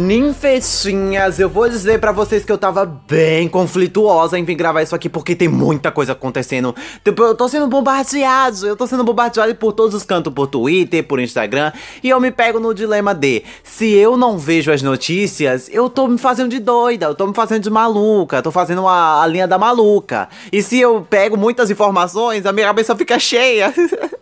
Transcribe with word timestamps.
Ninfetinhas, 0.00 1.38
eu 1.38 1.48
vou 1.48 1.68
dizer 1.68 2.00
para 2.00 2.10
vocês 2.10 2.42
que 2.42 2.50
eu 2.50 2.56
tava 2.56 2.86
bem 2.86 3.46
conflituosa 3.46 4.38
em 4.38 4.44
vir 4.44 4.54
gravar 4.54 4.82
isso 4.82 4.94
aqui 4.94 5.10
porque 5.10 5.36
tem 5.36 5.46
muita 5.46 5.92
coisa 5.92 6.12
acontecendo. 6.12 6.74
Tipo, 7.04 7.22
eu 7.22 7.34
tô 7.34 7.46
sendo 7.48 7.66
bombardeado, 7.68 8.66
eu 8.66 8.74
tô 8.74 8.86
sendo 8.86 9.04
bombardeado 9.04 9.54
por 9.56 9.74
todos 9.74 9.94
os 9.94 10.02
cantos, 10.02 10.32
por 10.32 10.46
Twitter, 10.46 11.06
por 11.06 11.20
Instagram, 11.20 11.70
e 12.02 12.08
eu 12.08 12.18
me 12.18 12.30
pego 12.30 12.58
no 12.58 12.72
dilema 12.72 13.14
de 13.14 13.42
se 13.62 13.92
eu 13.92 14.16
não 14.16 14.38
vejo 14.38 14.72
as 14.72 14.80
notícias, 14.80 15.68
eu 15.70 15.90
tô 15.90 16.08
me 16.08 16.16
fazendo 16.16 16.48
de 16.48 16.60
doida, 16.60 17.06
eu 17.06 17.14
tô 17.14 17.26
me 17.26 17.34
fazendo 17.34 17.62
de 17.62 17.70
maluca, 17.70 18.42
tô 18.42 18.50
fazendo 18.50 18.88
a, 18.88 19.22
a 19.22 19.26
linha 19.26 19.46
da 19.46 19.58
maluca. 19.58 20.30
E 20.50 20.62
se 20.62 20.80
eu 20.80 21.06
pego 21.08 21.36
muitas 21.36 21.70
informações, 21.70 22.46
a 22.46 22.52
minha 22.52 22.66
cabeça 22.66 22.96
fica 22.96 23.18
cheia. 23.18 23.72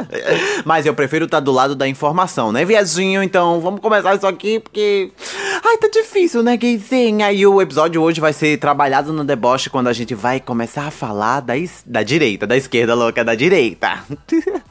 Mas 0.64 0.86
eu 0.86 0.94
prefiro 0.94 1.24
estar 1.24 1.38
tá 1.38 1.44
do 1.44 1.52
lado 1.52 1.74
da 1.74 1.86
informação, 1.86 2.52
né, 2.52 2.64
viadinho? 2.64 3.22
Então 3.22 3.60
vamos 3.60 3.80
começar 3.80 4.14
isso 4.14 4.26
aqui 4.26 4.60
porque 4.60 5.12
Ai, 5.64 5.76
tá 5.78 5.88
difícil, 5.88 6.42
né, 6.42 6.56
gayzinha? 6.56 7.32
E 7.32 7.46
o 7.46 7.60
episódio 7.60 8.00
hoje 8.00 8.20
vai 8.20 8.32
ser 8.32 8.58
trabalhado 8.58 9.12
no 9.12 9.24
deboche 9.24 9.68
quando 9.68 9.88
a 9.88 9.92
gente 9.92 10.14
vai 10.14 10.40
começar 10.40 10.86
a 10.86 10.90
falar 10.90 11.40
da, 11.40 11.54
da 11.84 12.02
direita, 12.02 12.46
da 12.46 12.56
esquerda 12.56 12.94
louca, 12.94 13.24
da 13.24 13.34
direita. 13.34 13.98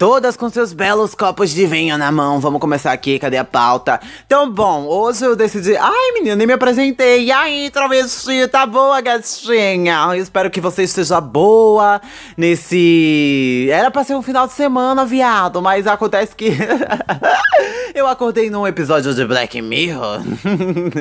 Todas 0.00 0.34
com 0.34 0.48
seus 0.48 0.72
belos 0.72 1.14
copos 1.14 1.50
de 1.50 1.66
vinho 1.66 1.98
na 1.98 2.10
mão. 2.10 2.40
Vamos 2.40 2.58
começar 2.58 2.90
aqui, 2.90 3.18
cadê 3.18 3.36
a 3.36 3.44
pauta? 3.44 4.00
Então, 4.24 4.50
bom, 4.50 4.86
hoje 4.86 5.26
eu 5.26 5.36
decidi. 5.36 5.76
Ai, 5.76 6.12
menina, 6.14 6.36
nem 6.36 6.46
me 6.46 6.54
apresentei. 6.54 7.26
E 7.26 7.30
aí, 7.30 7.68
travesti, 7.68 8.48
tá 8.48 8.64
boa, 8.64 8.98
gatinha? 9.02 10.16
Espero 10.16 10.48
que 10.50 10.58
você 10.58 10.84
esteja 10.84 11.20
boa 11.20 12.00
nesse. 12.34 13.68
Era 13.70 13.90
pra 13.90 14.02
ser 14.02 14.14
um 14.14 14.22
final 14.22 14.46
de 14.46 14.54
semana, 14.54 15.04
viado, 15.04 15.60
mas 15.60 15.86
acontece 15.86 16.34
que. 16.34 16.48
eu 17.94 18.06
acordei 18.06 18.48
num 18.48 18.66
episódio 18.66 19.14
de 19.14 19.26
Black 19.26 19.60
Mirror. 19.60 20.20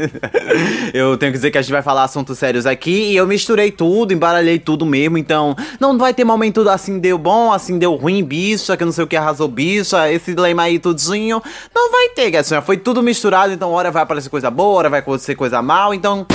eu 0.94 1.16
tenho 1.16 1.32
que 1.32 1.38
dizer 1.38 1.52
que 1.52 1.58
a 1.58 1.62
gente 1.62 1.72
vai 1.72 1.82
falar 1.82 2.04
assuntos 2.04 2.38
sérios 2.38 2.66
aqui 2.66 3.12
e 3.12 3.16
eu 3.16 3.26
misturei 3.26 3.72
tudo, 3.72 4.12
embaralhei 4.12 4.60
tudo 4.60 4.86
mesmo, 4.86 5.18
então 5.18 5.56
não 5.80 5.98
vai 5.98 6.14
ter 6.14 6.26
momento 6.26 6.68
assim 6.70 7.00
deu 7.00 7.18
bom, 7.18 7.54
assim 7.54 7.80
deu 7.80 7.96
ruim, 7.96 8.22
bicha, 8.24 8.76
que 8.76 8.89
não 8.90 8.94
sei 8.94 9.04
o 9.04 9.08
que 9.08 9.16
arrasou 9.16 9.48
bicha, 9.48 10.12
esse 10.12 10.34
lema 10.34 10.64
aí 10.64 10.80
tudinho. 10.80 11.42
Não 11.74 11.92
vai 11.92 12.10
ter, 12.10 12.32
gatinha. 12.32 12.62
Foi 12.62 12.76
tudo 12.76 13.04
misturado, 13.04 13.54
então 13.54 13.72
hora 13.72 13.92
vai 13.92 14.04
aparecer 14.04 14.30
coisa 14.30 14.50
boa, 14.50 14.80
hora 14.80 14.90
vai 14.90 15.00
acontecer 15.00 15.36
coisa 15.36 15.62
mal, 15.62 15.94
então. 15.94 16.26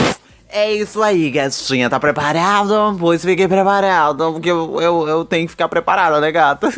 É 0.49 0.73
isso 0.73 1.03
aí, 1.03 1.31
gatinha. 1.31 1.91
Tá 1.91 1.99
preparado? 1.99 2.97
Pois 3.01 3.25
fiquei 3.25 3.49
preparado, 3.49 4.35
porque 4.35 4.51
eu, 4.51 4.81
eu, 4.81 5.09
eu 5.09 5.25
tenho 5.25 5.47
que 5.47 5.51
ficar 5.51 5.69
preparada, 5.69 6.21
né, 6.21 6.31
gata? 6.31 6.69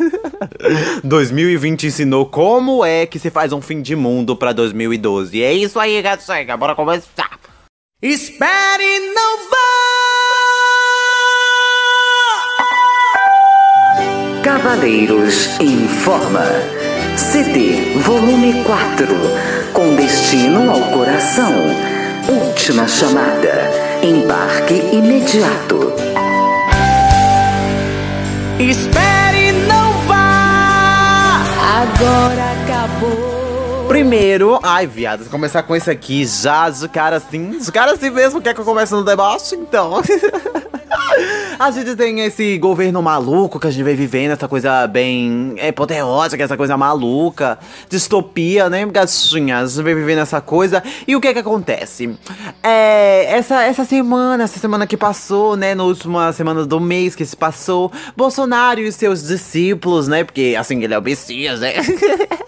2020 1.03 1.85
ensinou 1.85 2.25
como 2.25 2.83
é 2.83 3.05
que 3.05 3.19
se 3.19 3.29
faz 3.29 3.53
um 3.53 3.61
fim 3.61 3.83
de 3.83 3.95
mundo 3.95 4.35
pra 4.35 4.51
2012. 4.51 5.43
É 5.43 5.53
isso 5.53 5.79
aí, 5.79 6.01
gatinha. 6.01 6.57
Bora 6.57 6.73
começar. 6.73 7.37
Espere, 8.01 8.99
não 9.13 9.49
vá! 9.49 10.86
Cavaleiros 14.67 15.57
Informa. 15.61 16.43
CD 17.15 17.97
Volume 17.99 18.65
4. 18.65 19.07
Com 19.71 19.95
destino 19.95 20.69
ao 20.69 20.81
coração. 20.91 21.53
Última 22.27 22.85
chamada. 22.85 23.71
Embarque 24.03 24.73
imediato. 24.91 25.93
Espere, 28.59 29.53
não 29.69 29.93
vá! 30.05 31.39
Agora 31.81 32.51
acabou. 32.61 33.85
Primeiro, 33.87 34.59
ai, 34.61 34.85
viado, 34.85 35.29
começar 35.29 35.63
com 35.63 35.77
esse 35.77 35.89
aqui 35.89 36.25
já, 36.25 36.69
de 36.69 36.89
cara 36.89 37.15
assim. 37.15 37.57
De 37.57 37.71
cara 37.71 37.93
assim 37.93 38.09
mesmo, 38.09 38.41
quer 38.41 38.53
que 38.53 38.59
eu 38.59 38.65
comece 38.65 38.91
no 38.91 39.05
deboche? 39.05 39.55
Então. 39.55 40.01
A 41.59 41.71
gente 41.71 41.95
tem 41.95 42.19
esse 42.19 42.57
governo 42.59 43.01
maluco 43.01 43.59
que 43.59 43.65
a 43.65 43.71
gente 43.71 43.83
vai 43.83 43.95
vivendo, 43.95 44.31
essa 44.31 44.47
coisa 44.47 44.85
bem 44.85 45.55
é, 45.57 45.71
poderosa, 45.71 46.39
essa 46.39 46.55
coisa 46.55 46.77
maluca, 46.77 47.57
distopia, 47.89 48.69
né, 48.69 48.85
gatinha? 48.85 49.57
A 49.57 49.65
gente 49.65 49.81
vai 49.81 49.95
vivendo 49.95 50.19
essa 50.19 50.39
coisa. 50.39 50.83
E 51.07 51.15
o 51.15 51.19
que 51.19 51.33
que 51.33 51.39
acontece? 51.39 52.15
É, 52.61 53.25
essa, 53.35 53.63
essa 53.63 53.85
semana, 53.85 54.43
essa 54.43 54.59
semana 54.59 54.85
que 54.85 54.95
passou, 54.95 55.55
né, 55.55 55.73
na 55.73 55.83
última 55.83 56.31
semana 56.31 56.63
do 56.63 56.79
mês 56.79 57.15
que 57.15 57.25
se 57.25 57.35
passou, 57.35 57.91
Bolsonaro 58.15 58.79
e 58.79 58.91
seus 58.91 59.23
discípulos, 59.23 60.07
né, 60.07 60.23
porque 60.23 60.55
assim, 60.57 60.83
ele 60.83 60.93
é 60.93 60.99
o 60.99 61.01
Messias, 61.01 61.59
né? 61.59 61.73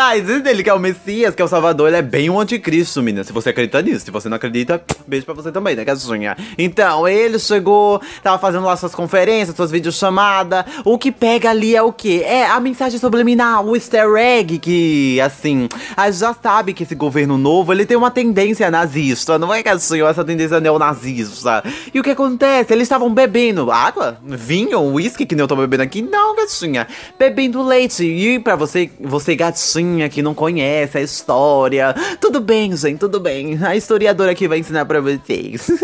Ah, 0.00 0.16
existe 0.16 0.48
ele 0.48 0.62
que 0.62 0.70
é 0.70 0.72
o 0.72 0.78
Messias, 0.78 1.34
que 1.34 1.42
é 1.42 1.44
o 1.44 1.48
Salvador, 1.48 1.88
ele 1.88 1.96
é 1.96 2.02
bem 2.02 2.30
um 2.30 2.38
anticristo, 2.38 3.02
menina. 3.02 3.24
Se 3.24 3.32
você 3.32 3.48
acredita 3.48 3.82
nisso. 3.82 4.04
Se 4.04 4.12
você 4.12 4.28
não 4.28 4.36
acredita, 4.36 4.80
beijo 5.04 5.26
pra 5.26 5.34
você 5.34 5.50
também, 5.50 5.74
né, 5.74 5.84
gatinha? 5.84 6.36
Então, 6.56 7.08
ele 7.08 7.36
chegou, 7.40 8.00
tava 8.22 8.38
fazendo 8.38 8.64
lá 8.64 8.76
suas 8.76 8.94
conferências, 8.94 9.56
suas 9.56 9.72
videochamadas. 9.72 10.64
O 10.84 10.96
que 10.96 11.10
pega 11.10 11.50
ali 11.50 11.74
é 11.74 11.82
o 11.82 11.92
quê? 11.92 12.22
É 12.24 12.46
a 12.46 12.60
mensagem 12.60 12.96
subliminar, 12.96 13.60
o 13.64 13.74
easter 13.74 14.14
egg, 14.14 14.60
que, 14.60 15.20
assim, 15.20 15.68
a 15.96 16.08
gente 16.08 16.20
já 16.20 16.32
sabe 16.32 16.72
que 16.72 16.84
esse 16.84 16.94
governo 16.94 17.36
novo, 17.36 17.72
ele 17.72 17.84
tem 17.84 17.96
uma 17.96 18.12
tendência 18.12 18.70
nazista, 18.70 19.36
não 19.36 19.52
é, 19.52 19.64
gatinho? 19.64 20.06
Essa 20.06 20.24
tendência 20.24 20.60
neonazista. 20.60 21.64
E 21.92 21.98
o 21.98 22.04
que 22.04 22.10
acontece? 22.10 22.72
Eles 22.72 22.84
estavam 22.84 23.12
bebendo 23.12 23.72
água, 23.72 24.16
vinho, 24.22 24.80
uísque, 24.80 25.26
que 25.26 25.34
nem 25.34 25.42
eu 25.42 25.48
tô 25.48 25.56
bebendo 25.56 25.82
aqui. 25.82 26.02
Não, 26.02 26.27
gatinha. 26.48 26.86
Bebendo 27.18 27.62
leite. 27.62 28.04
E 28.04 28.38
pra 28.38 28.56
você, 28.56 28.90
você 28.98 29.36
gatinha 29.36 30.08
que 30.08 30.22
não 30.22 30.34
conhece 30.34 30.98
a 30.98 31.02
história. 31.02 31.94
Tudo 32.20 32.40
bem, 32.40 32.74
gente, 32.74 32.98
tudo 32.98 33.20
bem. 33.20 33.58
A 33.62 33.76
historiadora 33.76 34.32
aqui 34.32 34.48
vai 34.48 34.58
ensinar 34.58 34.86
pra 34.86 35.00
vocês. 35.00 35.68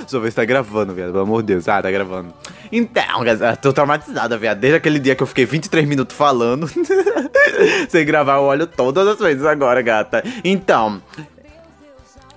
Deixa 0.00 0.16
eu 0.16 0.20
ver 0.20 0.30
se 0.30 0.36
tá 0.36 0.44
gravando, 0.44 0.94
viado. 0.94 1.10
Pelo 1.10 1.22
amor 1.22 1.42
de 1.42 1.54
Deus. 1.54 1.68
Ah, 1.68 1.82
tá 1.82 1.90
gravando. 1.90 2.32
Então, 2.70 3.04
tô 3.60 3.72
traumatizada, 3.72 4.36
viado. 4.36 4.58
Desde 4.58 4.76
aquele 4.76 4.98
dia 4.98 5.14
que 5.14 5.22
eu 5.22 5.26
fiquei 5.26 5.46
23 5.46 5.86
minutos 5.86 6.16
falando. 6.16 6.68
sem 7.88 8.04
gravar, 8.04 8.36
eu 8.36 8.42
olho 8.42 8.66
todas 8.66 9.06
as 9.06 9.18
vezes 9.18 9.44
agora, 9.44 9.80
gata. 9.82 10.22
Então, 10.44 11.02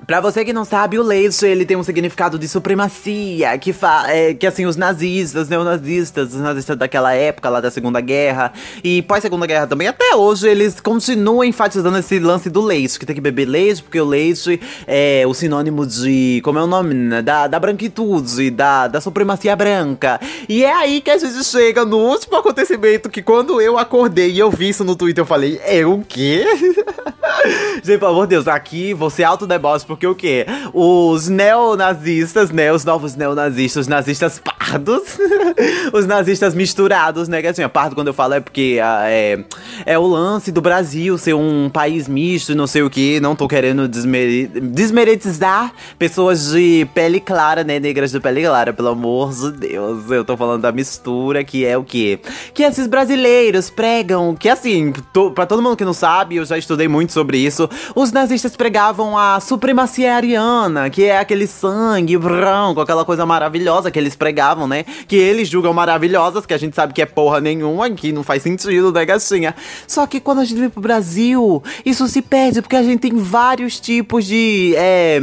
Pra 0.07 0.21
você 0.21 0.45
que 0.45 0.53
não 0.53 0.63
sabe, 0.63 0.97
o 0.97 1.03
leite 1.03 1.45
ele 1.45 1.65
tem 1.65 1.75
um 1.75 1.83
significado 1.83 2.39
de 2.39 2.47
supremacia, 2.47 3.57
que, 3.57 3.73
fa 3.73 4.05
é, 4.07 4.33
que 4.33 4.47
assim, 4.47 4.65
os 4.65 4.77
nazistas, 4.77 5.49
neonazistas, 5.49 6.33
os 6.33 6.39
nazistas 6.39 6.77
daquela 6.77 7.13
época 7.13 7.49
lá 7.49 7.59
da 7.59 7.69
Segunda 7.69 7.99
Guerra 7.99 8.53
e 8.81 9.01
pós-Segunda 9.01 9.45
Guerra 9.45 9.67
também, 9.67 9.89
até 9.89 10.15
hoje, 10.15 10.47
eles 10.47 10.79
continuam 10.79 11.43
enfatizando 11.43 11.97
esse 11.97 12.19
lance 12.19 12.49
do 12.49 12.61
leite, 12.61 12.97
que 12.97 13.05
tem 13.05 13.15
que 13.17 13.21
beber 13.21 13.49
leite, 13.49 13.83
porque 13.83 13.99
o 13.99 14.05
leite 14.05 14.61
é 14.87 15.25
o 15.27 15.33
sinônimo 15.33 15.85
de, 15.85 16.39
como 16.41 16.57
é 16.57 16.63
o 16.63 16.67
nome, 16.67 16.93
né? 16.93 17.21
da, 17.21 17.47
da 17.47 17.59
branquitude, 17.59 18.49
da, 18.49 18.87
da 18.87 19.01
supremacia 19.01 19.57
branca. 19.57 20.21
E 20.47 20.63
é 20.63 20.71
aí 20.71 21.01
que 21.01 21.11
a 21.11 21.17
gente 21.17 21.43
chega 21.43 21.83
no 21.83 21.97
último 21.97 22.37
acontecimento, 22.37 23.09
que 23.09 23.21
quando 23.21 23.59
eu 23.59 23.77
acordei 23.77 24.31
e 24.31 24.39
eu 24.39 24.49
vi 24.49 24.69
isso 24.69 24.85
no 24.85 24.95
Twitter, 24.95 25.21
eu 25.21 25.27
falei, 25.27 25.59
é 25.65 25.85
o 25.85 26.01
quê? 26.07 26.45
gente, 27.83 27.99
pelo 27.99 28.11
amor 28.11 28.25
de 28.25 28.35
Deus, 28.35 28.47
aqui 28.47 28.93
você 28.93 29.21
autodeboche, 29.21 29.85
porque 29.85 29.96
o 30.05 30.13
quê? 30.13 30.45
Os 30.73 31.27
neonazistas, 31.29 32.51
né? 32.51 32.71
Os 32.71 32.85
novos 32.85 33.15
neonazistas, 33.15 33.81
os 33.81 33.87
nazistas 33.87 34.39
pardos, 34.39 35.17
os 35.93 36.05
nazistas 36.05 36.53
misturados, 36.53 37.27
né? 37.27 37.41
Que 37.41 37.47
assim, 37.47 37.67
pardo 37.69 37.95
quando 37.95 38.07
eu 38.07 38.13
falo 38.13 38.35
é 38.35 38.39
porque 38.39 38.79
ah, 38.83 39.05
é, 39.09 39.43
é 39.85 39.97
o 39.97 40.05
lance 40.05 40.51
do 40.51 40.61
Brasil 40.61 41.17
ser 41.17 41.33
um 41.33 41.69
país 41.69 42.07
misto, 42.07 42.53
não 42.53 42.67
sei 42.67 42.83
o 42.83 42.89
que. 42.89 43.19
Não 43.19 43.35
tô 43.35 43.47
querendo 43.47 43.87
desmere 43.87 44.47
desmeretizar 44.47 45.73
pessoas 45.97 46.51
de 46.51 46.87
pele 46.93 47.19
clara, 47.19 47.63
né? 47.63 47.79
Negras 47.79 48.11
de 48.11 48.19
pele 48.19 48.43
clara, 48.43 48.73
pelo 48.73 48.89
amor 48.89 49.33
de 49.33 49.51
Deus. 49.51 50.11
Eu 50.11 50.23
tô 50.23 50.35
falando 50.37 50.61
da 50.61 50.71
mistura, 50.71 51.43
que 51.43 51.65
é 51.65 51.77
o 51.77 51.83
quê? 51.83 52.19
Que 52.53 52.63
esses 52.63 52.87
brasileiros 52.87 53.69
pregam, 53.69 54.35
que 54.35 54.49
assim, 54.49 54.91
to, 55.13 55.31
pra 55.31 55.45
todo 55.45 55.61
mundo 55.61 55.77
que 55.77 55.85
não 55.85 55.93
sabe, 55.93 56.35
eu 56.35 56.45
já 56.45 56.57
estudei 56.57 56.87
muito 56.87 57.13
sobre 57.13 57.37
isso, 57.37 57.69
os 57.95 58.11
nazistas 58.11 58.55
pregavam 58.55 59.17
a 59.17 59.39
supremacia 59.39 59.86
supremacia 59.87 60.13
ariana, 60.13 60.89
que 60.89 61.05
é 61.05 61.17
aquele 61.17 61.47
sangue 61.47 62.17
branco, 62.17 62.81
aquela 62.81 63.05
coisa 63.05 63.25
maravilhosa 63.25 63.89
que 63.89 63.97
eles 63.97 64.15
pregavam, 64.15 64.67
né? 64.67 64.83
Que 65.07 65.15
eles 65.15 65.47
julgam 65.47 65.73
maravilhosas, 65.73 66.45
que 66.45 66.53
a 66.53 66.57
gente 66.57 66.75
sabe 66.75 66.93
que 66.93 67.01
é 67.01 67.05
porra 67.05 67.39
nenhuma, 67.39 67.89
que 67.89 68.11
não 68.11 68.23
faz 68.23 68.43
sentido, 68.43 68.91
né, 68.91 69.05
gatinha? 69.05 69.55
Só 69.87 70.05
que 70.05 70.19
quando 70.19 70.39
a 70.39 70.45
gente 70.45 70.59
vem 70.59 70.69
pro 70.69 70.81
Brasil, 70.81 71.63
isso 71.85 72.07
se 72.07 72.21
perde, 72.21 72.61
porque 72.61 72.75
a 72.75 72.83
gente 72.83 72.99
tem 72.99 73.15
vários 73.15 73.79
tipos 73.79 74.25
de. 74.25 74.73
É. 74.75 75.21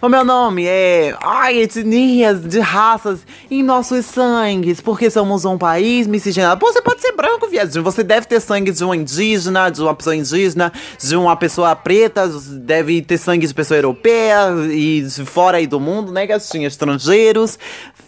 O 0.00 0.08
meu 0.08 0.24
nome 0.24 0.64
é. 0.66 1.14
Ai, 1.20 1.58
etnias, 1.58 2.40
de 2.40 2.60
raças 2.60 3.20
em 3.50 3.62
nossos 3.62 4.06
sangues, 4.06 4.80
porque 4.80 5.10
somos 5.10 5.44
um 5.44 5.58
país 5.58 6.06
miscigenado. 6.06 6.60
Pô, 6.60 6.72
você 6.72 6.80
pode 6.80 7.00
ser 7.00 7.12
branco, 7.12 7.48
viadinho. 7.48 7.82
Você 7.82 8.02
deve 8.02 8.26
ter 8.26 8.40
sangue 8.40 8.70
de 8.70 8.84
um 8.84 8.94
indígena, 8.94 9.70
de 9.70 9.82
uma 9.82 9.94
pessoa 9.94 10.14
indígena, 10.14 10.72
de 11.02 11.16
uma 11.16 11.36
pessoa 11.36 11.74
preta, 11.74 12.30
deve 12.60 13.02
ter 13.02 13.18
sangue 13.18 13.46
de 13.46 13.54
pessoa 13.54 13.78
europeia 13.78 14.03
europeia 14.04 14.48
e 14.70 15.08
fora 15.24 15.56
aí 15.56 15.66
do 15.66 15.80
mundo, 15.80 16.12
né, 16.12 16.26
gatinha? 16.26 16.68
Estrangeiros. 16.68 17.58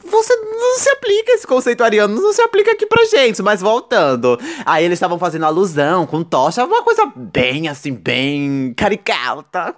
você 0.04 0.36
não 0.36 0.78
se 0.78 0.88
aplica 0.90 1.32
esse 1.32 1.46
conceito 1.46 1.82
ariano, 1.82 2.20
não 2.20 2.32
se 2.32 2.40
aplica 2.42 2.72
aqui 2.72 2.86
pra 2.86 3.04
gente. 3.06 3.42
Mas 3.42 3.60
voltando, 3.60 4.38
aí 4.64 4.84
eles 4.84 4.96
estavam 4.96 5.18
fazendo 5.18 5.46
alusão 5.46 6.06
com 6.06 6.22
tocha, 6.22 6.64
uma 6.64 6.82
coisa 6.82 7.10
bem 7.16 7.68
assim, 7.68 7.92
bem 7.92 8.74
caricata. 8.76 9.74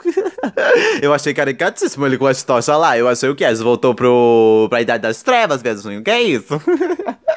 eu 1.00 1.14
achei 1.14 1.32
caricatíssimo 1.32 2.04
ele 2.04 2.18
com 2.18 2.26
as 2.26 2.42
tochas 2.42 2.76
lá. 2.76 2.98
Eu 2.98 3.08
achei 3.08 3.28
o 3.28 3.36
que? 3.36 3.44
Eles 3.44 3.60
voltou 3.60 3.94
pro, 3.94 4.66
pra 4.68 4.82
Idade 4.82 5.02
das 5.02 5.22
Trevas, 5.22 5.62
viadinho. 5.62 6.02
Que 6.02 6.10
é 6.10 6.22
isso? 6.22 6.60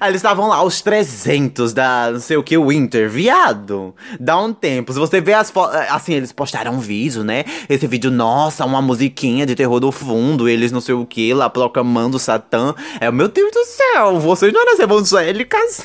Aí 0.00 0.10
eles 0.10 0.20
estavam 0.20 0.48
lá, 0.48 0.62
os 0.62 0.80
300 0.80 1.72
da 1.72 2.10
não 2.12 2.20
sei 2.20 2.36
o 2.36 2.42
que, 2.42 2.56
Winter. 2.56 3.08
Viado, 3.08 3.94
dá 4.18 4.38
um 4.38 4.52
tempo. 4.52 4.92
Se 4.92 4.98
você 4.98 5.20
vê 5.20 5.32
as 5.32 5.50
fotos. 5.50 5.76
Assim, 5.90 6.14
eles 6.14 6.32
postaram 6.32 6.72
um 6.72 6.78
vídeo, 6.78 7.24
né? 7.24 7.44
Esse 7.68 7.86
vídeo, 7.86 8.10
nossa, 8.10 8.64
uma 8.64 8.80
musiquinha 8.80 9.44
de 9.44 9.54
terror 9.54 9.80
do 9.80 9.92
fundo. 9.92 10.48
Eles 10.48 10.72
não 10.72 10.80
sei 10.80 10.94
o 10.94 11.06
que, 11.06 11.34
lá 11.34 11.50
proclamando 11.50 12.18
Satã. 12.18 12.74
É, 13.00 13.10
meu 13.10 13.28
Deus 13.28 13.50
do 13.52 13.64
céu, 13.64 14.18
vocês 14.20 14.52
não 14.52 14.60
eram 14.62 14.80
evangélicas? 14.80 15.82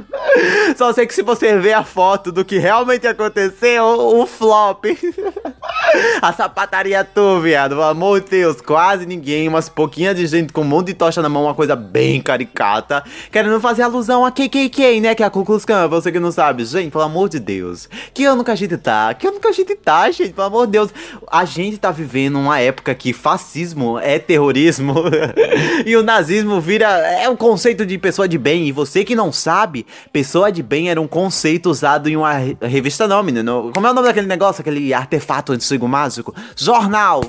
Só 0.76 0.92
sei 0.92 1.06
que 1.06 1.14
se 1.14 1.22
você 1.22 1.58
ver 1.58 1.72
a 1.72 1.84
foto 1.84 2.30
do 2.30 2.44
que 2.44 2.58
realmente 2.58 3.06
aconteceu, 3.06 3.84
o 3.84 4.26
flop. 4.26 4.84
a 6.22 6.32
sapataria 6.32 7.04
tu, 7.04 7.40
viado. 7.40 7.70
Pelo 7.70 7.82
amor 7.82 8.20
de 8.20 8.30
Deus, 8.30 8.60
quase 8.60 9.06
ninguém, 9.06 9.48
umas 9.48 9.68
pouquinhas 9.68 10.16
de 10.16 10.26
gente 10.26 10.52
com 10.52 10.62
um 10.62 10.64
monte 10.64 10.88
de 10.88 10.94
tocha 10.94 11.20
na 11.22 11.28
mão, 11.28 11.44
uma 11.44 11.54
coisa 11.54 11.76
bem 11.76 12.20
caricata. 12.20 13.02
Querendo 13.30 13.60
fazer 13.60 13.82
alusão 13.82 14.24
a 14.24 14.30
KKK, 14.30 15.00
né? 15.00 15.14
Que 15.14 15.22
é 15.22 15.26
a 15.26 15.30
Ku 15.30 15.44
Klux 15.44 15.64
Klan, 15.64 15.88
você 15.88 16.10
que 16.10 16.20
não 16.20 16.32
sabe. 16.32 16.64
Gente, 16.64 16.90
pelo 16.90 17.04
amor 17.04 17.28
de 17.28 17.38
Deus. 17.38 17.88
Que 18.12 18.24
ano 18.24 18.44
que 18.44 18.50
a 18.50 18.54
gente 18.54 18.76
tá? 18.76 19.12
Que 19.14 19.26
ano 19.26 19.40
que 19.40 19.48
a 19.48 19.52
gente 19.52 19.74
tá, 19.74 20.10
gente? 20.10 20.32
Pelo 20.32 20.46
amor 20.46 20.66
de 20.66 20.72
Deus. 20.72 20.90
A 21.30 21.44
gente 21.44 21.78
tá 21.78 21.90
vivendo 21.90 22.38
uma 22.38 22.58
época 22.58 22.94
que 22.94 23.12
fascismo 23.12 23.98
é 23.98 24.18
terrorismo 24.18 24.94
e 25.84 25.96
o 25.96 26.02
nazismo 26.02 26.60
vira. 26.60 26.88
É 26.88 27.28
um 27.28 27.36
conceito 27.36 27.84
de 27.84 27.98
pessoa 27.98 28.28
de 28.28 28.38
bem. 28.38 28.66
E 28.66 28.72
você 28.72 29.04
que 29.04 29.14
não 29.14 29.32
sabe, 29.32 29.86
pessoa 30.12 30.50
de 30.50 30.62
bem 30.62 30.90
era 30.90 31.00
um 31.00 31.08
conceito 31.08 31.70
usado 31.70 32.08
em 32.08 32.16
uma 32.16 32.32
revista 32.60 33.06
não, 33.06 33.22
menino. 33.22 33.70
Como 33.74 33.86
é 33.86 33.90
o 33.90 33.94
nome 33.94 34.06
daquele 34.06 34.26
negócio, 34.26 34.60
aquele 34.60 34.92
artefato 34.92 35.49
antigo 35.52 35.88
mágico? 35.88 36.34
Jornal! 36.56 37.22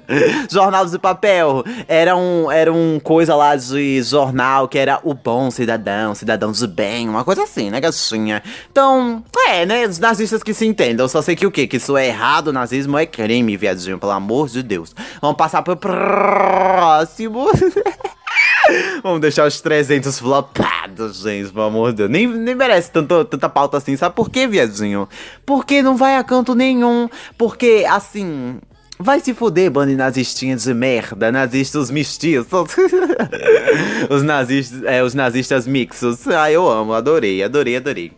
jornal 0.50 0.86
de 0.86 0.98
papel. 0.98 1.64
Era 1.88 2.16
um, 2.16 2.50
era 2.50 2.72
um 2.72 3.00
coisa 3.00 3.34
lá 3.34 3.56
de 3.56 4.02
jornal 4.02 4.68
que 4.68 4.78
era 4.78 5.00
o 5.02 5.14
bom 5.14 5.50
cidadão, 5.50 6.14
cidadão 6.14 6.52
de 6.52 6.66
bem, 6.66 7.08
uma 7.08 7.24
coisa 7.24 7.42
assim, 7.42 7.70
né, 7.70 7.80
gatinha? 7.80 8.42
Então, 8.70 9.22
é, 9.48 9.64
né, 9.66 9.86
os 9.86 9.98
nazistas 9.98 10.42
que 10.42 10.54
se 10.54 10.66
entendam. 10.66 11.08
Só 11.08 11.22
sei 11.22 11.36
que 11.36 11.46
o 11.46 11.50
quê? 11.50 11.66
Que 11.66 11.76
isso 11.76 11.96
é 11.96 12.08
errado, 12.08 12.52
nazismo 12.52 12.98
é 12.98 13.06
crime, 13.06 13.56
viadinho, 13.56 13.98
pelo 13.98 14.12
amor 14.12 14.48
de 14.48 14.62
Deus. 14.62 14.94
Vamos 15.20 15.36
passar 15.36 15.62
pro 15.62 15.76
próximo. 15.76 17.46
Vamos 19.02 19.20
deixar 19.20 19.46
os 19.46 19.60
300 19.60 20.18
flopados, 20.18 21.22
gente, 21.22 21.50
pelo 21.50 21.66
amor 21.66 21.90
de 21.90 21.98
Deus. 21.98 22.10
Nem, 22.10 22.26
nem 22.26 22.54
merece 22.54 22.90
tanto, 22.90 23.24
tanta 23.24 23.48
pauta 23.48 23.76
assim. 23.76 23.96
Sabe 23.96 24.14
por 24.14 24.30
quê, 24.30 24.46
viadinho? 24.46 25.08
Porque 25.44 25.82
não 25.82 25.96
vai 25.96 26.16
a 26.16 26.24
canto 26.24 26.54
nenhum. 26.54 27.08
Porque, 27.36 27.86
assim, 27.88 28.58
Vai 29.02 29.18
se 29.18 29.32
fuder, 29.32 29.70
bando 29.70 29.92
de 29.92 29.96
nazistinhas 29.96 30.64
de 30.64 30.74
merda, 30.74 31.32
nazistas 31.32 31.90
mestiços. 31.90 32.46
os 34.10 34.22
nazistas, 34.22 34.82
é, 34.84 35.02
os 35.02 35.14
nazistas 35.14 35.66
mixos. 35.66 36.28
Ah, 36.28 36.52
eu 36.52 36.68
amo, 36.68 36.92
adorei, 36.92 37.42
adorei, 37.42 37.76
adorei. 37.76 38.12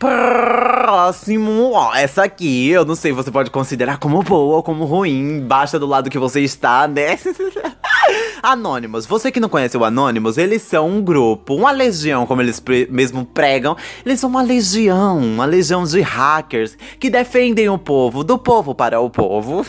Próximo, 0.00 1.70
ó, 1.72 1.94
essa 1.94 2.24
aqui, 2.24 2.68
eu 2.68 2.84
não 2.84 2.96
sei, 2.96 3.12
você 3.12 3.30
pode 3.30 3.50
considerar 3.50 3.98
como 3.98 4.20
boa 4.22 4.56
ou 4.56 4.62
como 4.64 4.84
ruim, 4.84 5.40
basta 5.46 5.78
do 5.78 5.86
lado 5.86 6.10
que 6.10 6.18
você 6.18 6.40
está, 6.40 6.86
né? 6.86 7.16
Anônimos, 8.42 9.06
você 9.06 9.32
que 9.32 9.40
não 9.40 9.48
conhece 9.48 9.76
o 9.76 9.84
Anônimos, 9.84 10.38
eles 10.38 10.62
são 10.62 10.88
um 10.88 11.02
grupo, 11.02 11.54
uma 11.54 11.72
legião, 11.72 12.26
como 12.26 12.42
eles 12.42 12.62
mesmo 12.88 13.24
pregam. 13.24 13.76
Eles 14.04 14.20
são 14.20 14.30
uma 14.30 14.42
legião, 14.42 15.18
uma 15.18 15.44
legião 15.44 15.84
de 15.84 16.00
hackers 16.00 16.76
que 17.00 17.10
defendem 17.10 17.68
o 17.68 17.78
povo, 17.78 18.22
do 18.22 18.38
povo 18.38 18.74
para 18.74 19.00
o 19.00 19.10
povo. 19.10 19.64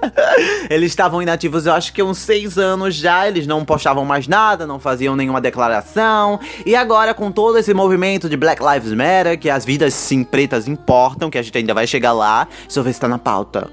eles 0.70 0.92
estavam 0.92 1.20
inativos, 1.20 1.66
eu 1.66 1.72
acho 1.72 1.92
que 1.92 2.02
uns 2.02 2.18
seis 2.18 2.56
anos 2.58 2.94
já, 2.94 3.28
eles 3.28 3.46
não 3.46 3.64
postavam 3.64 4.04
mais 4.04 4.26
nada, 4.26 4.66
não 4.66 4.78
faziam 4.78 5.16
nenhuma 5.16 5.40
declaração. 5.40 6.40
E 6.64 6.74
agora, 6.74 7.12
com 7.12 7.30
todo 7.30 7.58
esse 7.58 7.74
movimento 7.74 8.28
de 8.28 8.36
Black 8.36 8.62
Lives 8.62 8.92
Matter, 8.92 9.38
que 9.38 9.50
as 9.50 9.64
vidas 9.64 9.92
sim 9.94 10.24
pretas 10.24 10.66
importam, 10.66 11.28
que 11.30 11.38
a 11.38 11.42
gente 11.42 11.58
ainda 11.58 11.74
vai 11.74 11.86
chegar 11.86 12.12
lá. 12.12 12.46
Ver 12.86 12.92
se 12.92 13.00
tá 13.00 13.08
na 13.08 13.18
pauta. 13.18 13.68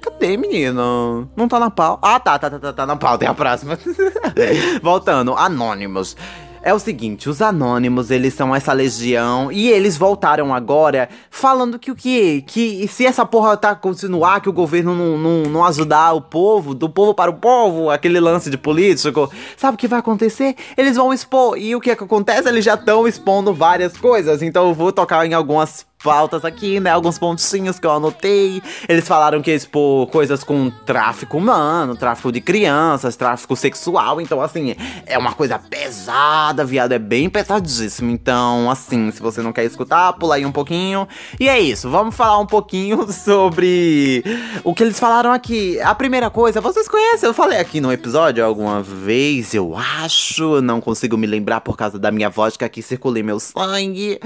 Cadê, 0.00 0.36
menino? 0.36 1.28
Não 1.36 1.48
tá 1.48 1.58
na 1.58 1.70
pauta. 1.70 2.06
Ah, 2.06 2.20
tá, 2.20 2.38
tá, 2.38 2.50
tá, 2.50 2.58
tá, 2.58 2.72
tá 2.72 2.86
na 2.86 2.96
pauta. 2.96 3.24
É 3.24 3.28
a 3.28 3.34
próxima. 3.34 3.78
Voltando, 4.82 5.34
Anonymous. 5.34 6.16
É 6.60 6.74
o 6.74 6.78
seguinte, 6.78 7.30
os 7.30 7.40
anônimos, 7.40 8.10
eles 8.10 8.34
são 8.34 8.54
essa 8.54 8.72
legião 8.72 9.50
e 9.50 9.68
eles 9.68 9.96
voltaram 9.96 10.52
agora 10.52 11.08
falando 11.30 11.78
que 11.78 11.90
o 11.90 11.94
que? 11.94 12.42
Que 12.42 12.86
se 12.88 13.06
essa 13.06 13.24
porra 13.24 13.56
tá 13.56 13.74
continuar, 13.76 14.40
que 14.40 14.48
o 14.48 14.52
governo 14.52 14.94
não, 14.94 15.16
não, 15.16 15.42
não 15.50 15.64
ajudar 15.64 16.12
o 16.12 16.20
povo, 16.20 16.74
do 16.74 16.88
povo 16.88 17.14
para 17.14 17.30
o 17.30 17.34
povo, 17.34 17.90
aquele 17.90 18.18
lance 18.18 18.50
de 18.50 18.58
político, 18.58 19.30
sabe 19.56 19.76
o 19.76 19.78
que 19.78 19.86
vai 19.86 20.00
acontecer? 20.00 20.56
Eles 20.76 20.96
vão 20.96 21.12
expor. 21.12 21.56
E 21.56 21.76
o 21.76 21.80
que 21.80 21.92
é 21.92 21.96
que 21.96 22.04
acontece? 22.04 22.48
Eles 22.48 22.64
já 22.64 22.74
estão 22.74 23.06
expondo 23.06 23.54
várias 23.54 23.96
coisas, 23.96 24.42
então 24.42 24.68
eu 24.68 24.74
vou 24.74 24.92
tocar 24.92 25.24
em 25.24 25.34
algumas 25.34 25.86
pautas 26.02 26.44
aqui, 26.44 26.80
né? 26.80 26.90
Alguns 26.90 27.18
pontinhos 27.18 27.78
que 27.78 27.86
eu 27.86 27.90
anotei. 27.90 28.62
Eles 28.88 29.06
falaram 29.06 29.42
que 29.42 29.50
expor 29.50 30.06
coisas 30.08 30.44
com 30.44 30.70
tráfico 30.70 31.36
humano, 31.36 31.96
tráfico 31.96 32.30
de 32.30 32.40
crianças, 32.40 33.16
tráfico 33.16 33.56
sexual. 33.56 34.20
Então, 34.20 34.40
assim, 34.40 34.74
é 35.06 35.18
uma 35.18 35.32
coisa 35.32 35.58
pesada, 35.58 36.64
viado. 36.64 36.92
É 36.92 36.98
bem 36.98 37.28
pesadíssimo. 37.28 38.10
Então, 38.10 38.70
assim, 38.70 39.10
se 39.10 39.20
você 39.20 39.42
não 39.42 39.52
quer 39.52 39.64
escutar, 39.64 40.12
pula 40.14 40.36
aí 40.36 40.46
um 40.46 40.52
pouquinho. 40.52 41.06
E 41.38 41.48
é 41.48 41.58
isso. 41.58 41.90
Vamos 41.90 42.14
falar 42.14 42.38
um 42.38 42.46
pouquinho 42.46 43.10
sobre 43.12 44.22
o 44.62 44.74
que 44.74 44.82
eles 44.82 44.98
falaram 44.98 45.32
aqui. 45.32 45.80
A 45.80 45.94
primeira 45.94 46.30
coisa, 46.30 46.60
vocês 46.60 46.88
conhecem? 46.88 47.28
Eu 47.28 47.34
falei 47.34 47.58
aqui 47.58 47.80
no 47.80 47.92
episódio 47.92 48.44
alguma 48.44 48.82
vez, 48.82 49.54
eu 49.54 49.76
acho. 49.76 50.60
Não 50.60 50.80
consigo 50.80 51.16
me 51.16 51.26
lembrar 51.26 51.60
por 51.60 51.76
causa 51.76 51.98
da 51.98 52.10
minha 52.10 52.30
vodka 52.30 52.68
que 52.68 52.82
circulei 52.82 53.22
meu 53.22 53.40
sangue. 53.40 54.18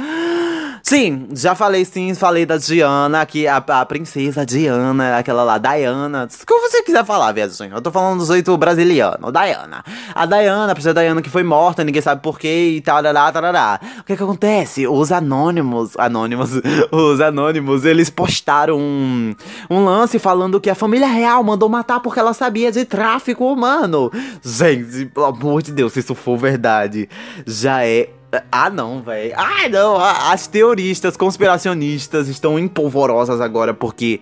Sim, 0.83 1.29
já 1.33 1.55
falei 1.55 1.85
sim, 1.85 2.13
falei 2.13 2.45
da 2.45 2.57
Diana, 2.57 3.25
que 3.25 3.47
a, 3.47 3.57
a 3.57 3.87
princesa 3.87 4.45
Diana, 4.45 5.17
aquela 5.17 5.45
lá, 5.45 5.57
Diana. 5.57 6.29
Como 6.47 6.69
você 6.69 6.83
quiser 6.83 7.05
falar, 7.05 7.31
viadinho. 7.33 7.75
Eu 7.75 7.81
tô 7.81 7.91
falando 7.91 8.19
do 8.19 8.27
jeito 8.27 8.57
brasiliano, 8.57 9.31
Diana. 9.31 9.85
A 10.13 10.27
Diana, 10.27 10.73
a 10.73 10.75
princesa 10.75 11.01
Diana 11.01 11.23
que 11.23 11.31
foi 11.31 11.45
morta, 11.45 11.85
ninguém 11.85 12.03
sabe 12.03 12.21
porquê 12.21 12.75
e 12.77 12.81
tarará, 12.81 13.31
tarará. 13.31 13.81
O 14.01 14.05
que 14.05 14.17
que 14.17 14.23
acontece? 14.23 14.87
Os 14.89 15.13
anônimos, 15.13 15.97
anônimos, 15.97 16.51
os 16.91 17.21
anônimos, 17.21 17.85
eles 17.85 18.11
postaram 18.11 18.77
um, 18.79 19.35
um 19.71 19.85
lance 19.85 20.19
falando 20.19 20.61
que 20.61 20.69
a 20.69 20.75
família 20.75 21.07
real 21.07 21.45
mandou 21.45 21.69
matar 21.69 22.01
porque 22.01 22.19
ela 22.19 22.35
sabia 22.35 22.73
de 22.73 22.85
tráfico 22.85 23.53
humano. 23.53 24.11
Gente, 24.43 25.07
pelo 25.07 25.27
amor 25.27 25.63
de 25.63 25.71
Deus, 25.71 25.93
se 25.93 26.01
isso 26.01 26.15
for 26.15 26.37
verdade, 26.37 27.09
já 27.47 27.87
é 27.87 28.11
ah, 28.51 28.71
não, 28.71 29.03
velho. 29.03 29.35
Ah, 29.37 29.69
não. 29.69 29.97
As 29.99 30.47
teoristas 30.47 31.17
conspiracionistas 31.17 32.29
estão 32.29 32.59
empolvorosas 32.59 33.41
agora 33.41 33.75
porque 33.75 34.21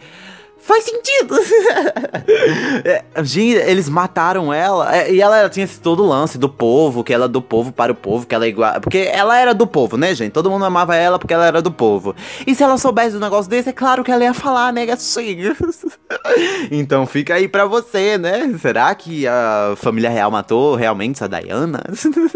Faz 0.60 0.84
sentido! 0.84 1.36
é, 2.84 3.02
gente, 3.22 3.56
eles 3.56 3.88
mataram 3.88 4.52
ela. 4.52 4.94
É, 4.94 5.12
e 5.12 5.20
ela 5.20 5.48
tinha 5.48 5.64
esse 5.64 5.80
todo 5.80 6.04
lance 6.04 6.36
do 6.36 6.48
povo, 6.48 7.02
que 7.02 7.12
ela 7.12 7.24
é 7.24 7.28
do 7.28 7.40
povo 7.40 7.72
para 7.72 7.92
o 7.92 7.94
povo, 7.94 8.26
que 8.26 8.34
ela 8.34 8.44
é 8.44 8.48
igual. 8.48 8.80
Porque 8.80 8.98
ela 9.12 9.38
era 9.38 9.54
do 9.54 9.66
povo, 9.66 9.96
né, 9.96 10.14
gente? 10.14 10.32
Todo 10.32 10.50
mundo 10.50 10.64
amava 10.64 10.94
ela 10.94 11.18
porque 11.18 11.32
ela 11.32 11.46
era 11.46 11.62
do 11.62 11.72
povo. 11.72 12.14
E 12.46 12.54
se 12.54 12.62
ela 12.62 12.76
soubesse 12.76 13.16
um 13.16 13.20
negócio 13.20 13.50
desse, 13.50 13.70
é 13.70 13.72
claro 13.72 14.04
que 14.04 14.10
ela 14.10 14.22
ia 14.22 14.34
falar, 14.34 14.72
né, 14.72 14.84
gatinho? 14.84 15.56
então 16.70 17.06
fica 17.06 17.34
aí 17.34 17.48
pra 17.48 17.64
você, 17.64 18.18
né? 18.18 18.54
Será 18.60 18.94
que 18.94 19.26
a 19.26 19.74
família 19.76 20.10
real 20.10 20.30
matou 20.30 20.74
realmente 20.74 21.24
a 21.24 21.26
Diana? 21.26 21.82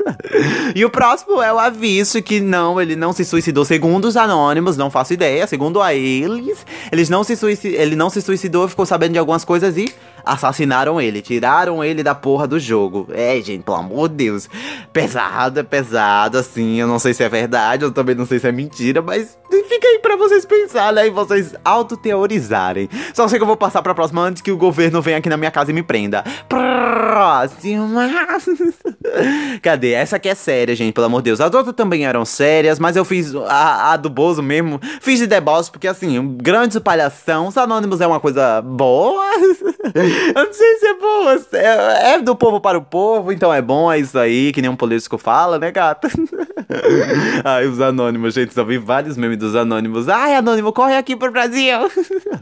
e 0.75 0.85
o 0.85 0.91
próximo 0.91 1.43
é 1.43 1.53
o 1.53 1.59
aviso 1.59 2.23
que 2.23 2.41
não, 2.41 2.81
ele 2.81 2.97
não 2.97 3.13
se 3.13 3.25
suicidou. 3.25 3.65
Segundo 3.67 4.07
os 4.07 4.17
anônimos, 4.17 4.77
não 4.79 4.91
faço 4.91 5.13
ideia. 5.13 5.47
Segundo 5.47 5.83
a 5.83 5.93
eles, 5.93 6.65
eles 6.91 7.11
não 7.11 7.23
se 7.23 7.37
suicidou. 7.37 7.79
Ele 7.79 7.95
não 7.95 8.14
se 8.15 8.23
suicidou, 8.23 8.69
ficou 8.69 8.87
sabendo 8.87 9.13
de 9.13 9.19
algumas 9.19 9.45
coisas 9.45 9.77
e 9.77 9.93
assassinaram 10.25 11.01
ele, 11.01 11.23
tiraram 11.23 11.83
ele 11.85 12.03
da 12.03 12.15
porra 12.15 12.47
do 12.47 12.59
jogo. 12.59 13.09
É, 13.13 13.41
gente, 13.41 13.63
pelo 13.63 13.77
amor 13.77 14.09
de 14.09 14.17
Deus. 14.17 14.49
Pesado, 14.93 15.61
é 15.61 15.63
pesado, 15.63 16.39
assim. 16.39 16.77
Eu 16.77 16.87
não 16.87 16.99
sei 16.99 17.15
se 17.15 17.23
é 17.23 17.29
verdade, 17.29 17.85
eu 17.85 17.93
também 17.93 18.15
não 18.15 18.27
sei 18.27 18.39
se 18.39 18.49
é 18.49 18.53
mentira, 18.53 19.03
mas 19.03 19.37
fica 19.69 19.89
aí 19.89 19.99
pra 19.99 20.17
vocês 20.17 20.45
pensarem 20.45 20.95
né, 20.95 21.07
e 21.07 21.11
vocês 21.11 21.55
autoteorizarem. 21.65 22.89
Só 23.13 23.29
sei 23.29 23.39
que 23.39 23.43
eu 23.43 23.47
vou 23.47 23.57
passar 23.57 23.83
pra 23.83 23.95
próxima 23.95 24.23
antes 24.23 24.43
que 24.43 24.51
o 24.51 24.57
governo 24.57 25.01
venha 25.01 25.19
aqui 25.19 25.29
na 25.29 25.37
minha 25.37 25.51
casa 25.51 25.71
e 25.71 25.75
me 25.75 25.83
prenda. 25.83 26.25
Próxima. 26.49 28.11
Cadê? 29.63 29.93
Essa 29.93 30.17
aqui 30.17 30.29
é 30.29 30.35
séria, 30.35 30.75
gente, 30.75 30.93
pelo 30.93 31.07
amor 31.07 31.21
de 31.21 31.27
Deus. 31.27 31.41
As 31.41 31.53
outras 31.53 31.75
também 31.75 32.07
eram 32.07 32.25
sérias, 32.25 32.79
mas 32.79 32.97
eu 32.97 33.05
fiz 33.05 33.35
a, 33.35 33.93
a 33.93 33.97
do 33.97 34.11
Bozo 34.11 34.43
mesmo. 34.43 34.81
Fiz 35.01 35.19
de 35.19 35.27
deboche, 35.27 35.71
porque 35.71 35.89
assim, 35.89 36.37
grande 36.37 36.81
palhação. 36.81 37.49
Os 37.49 37.57
anônimos 37.57 38.01
é 38.01 38.07
uma 38.07 38.21
coisa 38.21 38.61
boa. 38.63 39.25
Eu 40.35 40.45
não 40.45 40.53
sei 40.53 40.75
se 40.77 40.87
é 40.87 40.95
bom. 40.95 41.31
É, 41.53 42.15
é, 42.15 42.21
do 42.21 42.37
povo 42.37 42.61
para 42.61 42.79
o 42.79 42.83
povo, 42.83 43.33
então 43.33 43.53
é 43.53 43.61
bom, 43.61 43.91
é 43.91 43.99
isso 43.99 44.19
aí, 44.19 44.53
que 44.53 44.63
nem 44.63 44.71
um 44.71 44.77
político 44.77 45.19
fala, 45.19 45.59
né, 45.59 45.71
gata? 45.71 46.09
Ai, 47.45 47.67
os 47.67 47.81
anônimos, 47.81 48.35
gente, 48.35 48.55
só 48.55 48.65
vi 48.65 48.79
vários 48.79 49.17
memes 49.17 49.39
dos 49.39 49.55
anônimos. 49.55 50.09
Ai, 50.09 50.35
anônimo, 50.35 50.73
corre 50.73 50.97
aqui 50.97 51.17
pro 51.17 51.31
Brasil. 51.31 51.79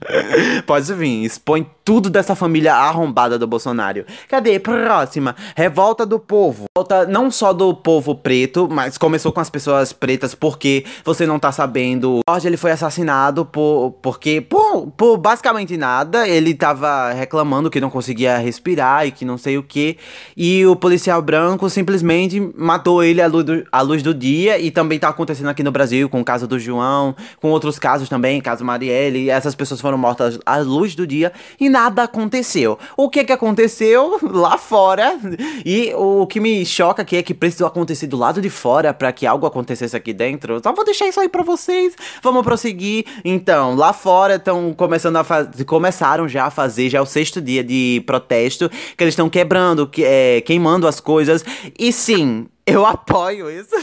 Pode 0.67 0.93
vir, 0.95 1.25
expõe 1.25 1.67
tudo 1.85 2.09
dessa 2.09 2.35
família 2.35 2.75
arrombada 2.75 3.39
do 3.39 3.47
Bolsonaro. 3.47 4.05
Cadê? 4.29 4.59
Próxima. 4.59 5.35
Revolta 5.57 6.07
do 6.07 6.19
povo. 6.19 6.67
Revolta 6.77 7.07
não 7.07 7.31
só 7.31 7.53
do 7.53 7.75
povo 7.75 8.15
preto, 8.15 8.69
mas 8.71 8.97
começou 8.97 9.33
com 9.33 9.41
as 9.41 9.51
pessoas 9.51 9.93
pretas 9.93 10.35
porque 10.35 10.85
você 11.05 11.27
não 11.27 11.39
tá 11.39 11.51
sabendo. 11.51 12.21
Hoje 12.29 12.49
ele 12.49 12.57
foi 12.57 12.71
assassinado 12.71 13.45
por 13.45 13.95
porque 14.01 14.41
por, 14.41 14.89
por 14.97 15.17
basicamente 15.17 15.77
nada. 15.77 16.29
Ele 16.29 16.55
tava 16.55 17.13
reclamando 17.13 17.62
que 17.71 17.81
não 17.81 17.91
conseguia 17.91 18.39
respirar 18.39 19.07
e 19.07 19.11
que 19.11 19.25
não 19.25 19.37
sei 19.37 19.59
o 19.59 19.63
que. 19.63 19.97
E 20.37 20.65
o 20.67 20.77
policial 20.77 21.21
branco 21.21 21.69
simplesmente 21.69 22.41
matou 22.57 23.03
ele 23.03 23.21
à 23.21 23.27
luz, 23.27 23.45
do, 23.45 23.65
à 23.71 23.81
luz 23.81 24.03
do 24.03 24.15
dia. 24.15 24.59
E 24.59 24.71
também 24.71 24.99
tá 24.99 25.09
acontecendo 25.09 25.49
aqui 25.49 25.63
no 25.63 25.73
Brasil 25.73 26.09
com 26.09 26.21
o 26.21 26.25
caso 26.25 26.47
do 26.47 26.59
João, 26.59 27.15
com 27.41 27.51
outros 27.51 27.79
casos 27.79 28.09
também, 28.09 28.41
caso 28.41 28.65
Marielle. 28.65 29.31
Essas 29.31 29.55
pessoas 29.55 29.81
foram 29.81 29.99
mortas 29.99 30.39
à 30.45 30.59
luz 30.59 30.95
do 30.95 31.07
dia 31.07 31.33
e 31.59 31.69
nada 31.69 32.05
aconteceu. 32.05 32.79
O 32.97 33.09
que 33.09 33.25
que 33.25 33.33
aconteceu 33.33 34.19
lá 34.31 34.57
fora? 34.59 35.19
E 35.65 35.93
o 35.95 36.27
que 36.27 36.41
me 36.41 36.65
choca 36.65 37.03
aqui 37.03 37.17
é 37.17 37.23
que 37.23 37.35
precisou 37.35 37.67
acontecer 37.67 38.07
do 38.07 38.17
lado 38.17 38.41
de 38.41 38.51
fora 38.51 38.95
para 38.95 39.13
que 39.13 39.27
algo 39.27 39.47
acontecesse 39.47 39.97
aqui 39.97 40.13
dentro. 40.13 40.61
Só 40.63 40.73
vou 40.73 40.85
deixar 40.85 41.09
isso 41.09 41.21
aí 41.21 41.29
para 41.29 41.43
vocês. 41.43 41.95
Vamos 42.23 42.43
prosseguir. 42.43 43.05
Então, 43.25 43.75
lá 43.75 43.93
fora 43.93 44.37
estão 44.37 44.73
começando 44.75 45.17
a 45.17 45.25
fazer, 45.25 45.65
começaram 45.65 46.29
já 46.29 46.47
a 46.47 46.51
fazer 46.51 46.89
já 46.89 46.99
é 46.99 47.01
o 47.01 47.07
sexto 47.07 47.41
dia 47.41 47.52
de 47.61 48.03
protesto 48.07 48.71
que 48.97 49.03
eles 49.03 49.13
estão 49.13 49.29
quebrando, 49.29 49.89
que, 49.89 50.05
é, 50.05 50.41
queimando 50.43 50.87
as 50.87 51.01
coisas. 51.01 51.45
E 51.77 51.93
sim, 51.93 52.47
eu 52.65 52.87
apoio 52.87 53.51
isso. 53.51 53.75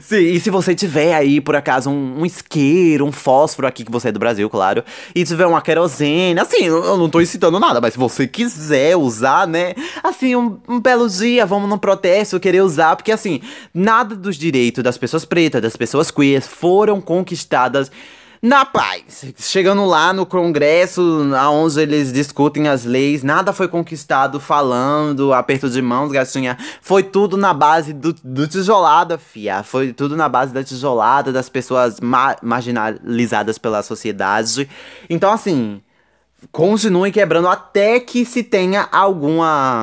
Sim, 0.00 0.16
e 0.16 0.40
se 0.40 0.50
você 0.50 0.74
tiver 0.74 1.14
aí, 1.14 1.40
por 1.40 1.54
acaso, 1.54 1.90
um, 1.90 2.20
um, 2.20 2.26
isqueiro, 2.26 3.04
um 3.04 3.12
fósforo 3.12 3.68
aqui, 3.68 3.84
que 3.84 3.92
você 3.92 4.08
é 4.08 4.12
do 4.12 4.18
Brasil, 4.18 4.48
claro, 4.48 4.82
e 5.14 5.24
tiver 5.24 5.46
uma 5.46 5.60
querosene, 5.60 6.40
assim, 6.40 6.64
eu 6.64 6.96
não 6.96 7.08
tô 7.08 7.20
incitando 7.20 7.60
nada, 7.60 7.80
mas 7.80 7.92
se 7.92 7.98
você 7.98 8.26
quiser 8.26 8.96
usar, 8.96 9.46
né, 9.46 9.74
assim, 10.02 10.34
um, 10.34 10.58
um 10.66 10.80
belo 10.80 11.08
dia, 11.08 11.44
vamos 11.44 11.68
num 11.68 11.78
protesto, 11.78 12.40
querer 12.40 12.62
usar, 12.62 12.96
porque 12.96 13.12
assim, 13.12 13.40
nada 13.74 14.16
dos 14.16 14.36
direitos 14.36 14.82
das 14.82 14.96
pessoas 14.96 15.24
pretas, 15.24 15.60
das 15.60 15.76
pessoas 15.76 16.10
queers, 16.10 16.46
foram 16.46 17.00
conquistadas 17.00 17.90
na 18.42 18.64
paz. 18.64 19.24
Chegando 19.38 19.84
lá 19.84 20.12
no 20.12 20.26
Congresso, 20.26 21.22
onde 21.52 21.80
eles 21.80 22.12
discutem 22.12 22.68
as 22.68 22.84
leis, 22.84 23.22
nada 23.22 23.52
foi 23.52 23.68
conquistado 23.68 24.38
falando, 24.40 25.32
aperto 25.32 25.68
de 25.68 25.80
mãos, 25.80 26.10
gatinha. 26.10 26.56
Foi 26.80 27.02
tudo 27.02 27.36
na 27.36 27.52
base 27.52 27.92
do, 27.92 28.12
do 28.24 28.46
tijolada, 28.46 29.18
fia. 29.18 29.62
Foi 29.62 29.92
tudo 29.92 30.16
na 30.16 30.28
base 30.28 30.52
da 30.52 30.62
tijolada, 30.62 31.32
das 31.32 31.48
pessoas 31.48 32.00
ma 32.00 32.36
marginalizadas 32.42 33.58
pela 33.58 33.82
sociedade. 33.82 34.68
Então, 35.08 35.32
assim, 35.32 35.80
continuem 36.52 37.12
quebrando 37.12 37.48
até 37.48 37.98
que 38.00 38.24
se 38.24 38.42
tenha 38.42 38.88
alguma 38.92 39.82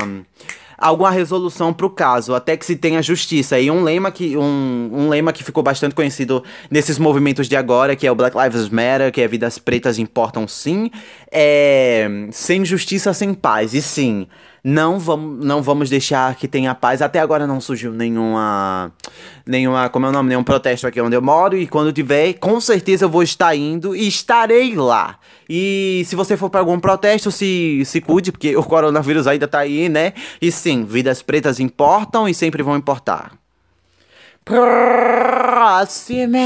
alguma 0.78 1.12
resolução 1.12 1.74
para 1.74 1.86
o 1.86 1.90
caso, 1.90 2.34
até 2.34 2.56
que 2.58 2.66
se 2.66 2.76
tenha 2.76 3.02
justiça. 3.02 3.60
E 3.60 3.70
um 3.70 3.84
lema 3.84 4.12
que 4.12 4.38
um, 4.38 4.90
um 4.92 5.10
lema 5.10 5.32
que 5.34 5.44
ficou 5.44 5.64
bastante 5.64 5.96
conhecido 5.96 6.44
nesses 6.70 6.98
movimentos 6.98 7.48
de 7.48 7.56
agora, 7.56 7.96
que 7.96 8.08
é 8.08 8.12
o 8.12 8.16
Black 8.16 8.38
Lives 8.38 8.70
Matter, 8.70 9.12
que 9.12 9.22
é 9.22 9.28
vidas 9.28 9.58
pretas 9.58 10.00
importam 10.00 10.48
sim, 10.48 10.90
é 11.32 12.28
sem 12.32 12.64
justiça, 12.66 13.14
sem 13.14 13.34
paz. 13.34 13.74
E 13.74 13.82
sim, 13.82 14.28
não 14.64 14.98
vamos, 14.98 15.46
não 15.46 15.62
vamos 15.62 15.90
deixar 15.90 16.36
que 16.36 16.48
tenha 16.48 16.74
paz. 16.74 17.02
Até 17.02 17.20
agora 17.20 17.46
não 17.46 17.60
surgiu 17.60 17.92
nenhuma. 17.92 18.94
Nenhuma. 19.46 19.90
Como 19.90 20.06
é 20.06 20.10
o 20.10 20.12
nome? 20.12 20.30
Nenhum 20.30 20.44
protesto 20.44 20.88
aqui 20.88 21.02
onde 21.02 21.18
eu 21.18 21.22
moro. 21.22 21.58
E 21.58 21.68
quando 21.68 21.92
tiver, 21.92 22.34
com 22.36 22.62
certeza 22.62 23.04
eu 23.04 23.10
vou 23.10 23.22
estar 23.24 23.54
indo 23.56 23.94
e 23.94 24.08
estarei 24.08 24.74
lá. 24.76 25.18
E 25.50 26.04
se 26.06 26.16
você 26.16 26.38
for 26.38 26.50
para 26.50 26.62
algum 26.62 26.80
protesto, 26.80 27.30
se, 27.30 27.84
se 27.86 28.00
cuide, 28.00 28.32
porque 28.32 28.56
o 28.56 28.64
coronavírus 28.64 29.28
ainda 29.28 29.50
tá 29.50 29.60
aí, 29.60 29.90
né? 29.90 30.14
E 30.42 30.50
sim, 30.50 30.86
vidas 30.86 31.22
pretas 31.22 31.60
importam 31.60 32.30
e 32.30 32.34
sempre 32.34 32.64
vão 32.64 32.78
importar. 32.78 33.34
Próximo! 34.46 36.38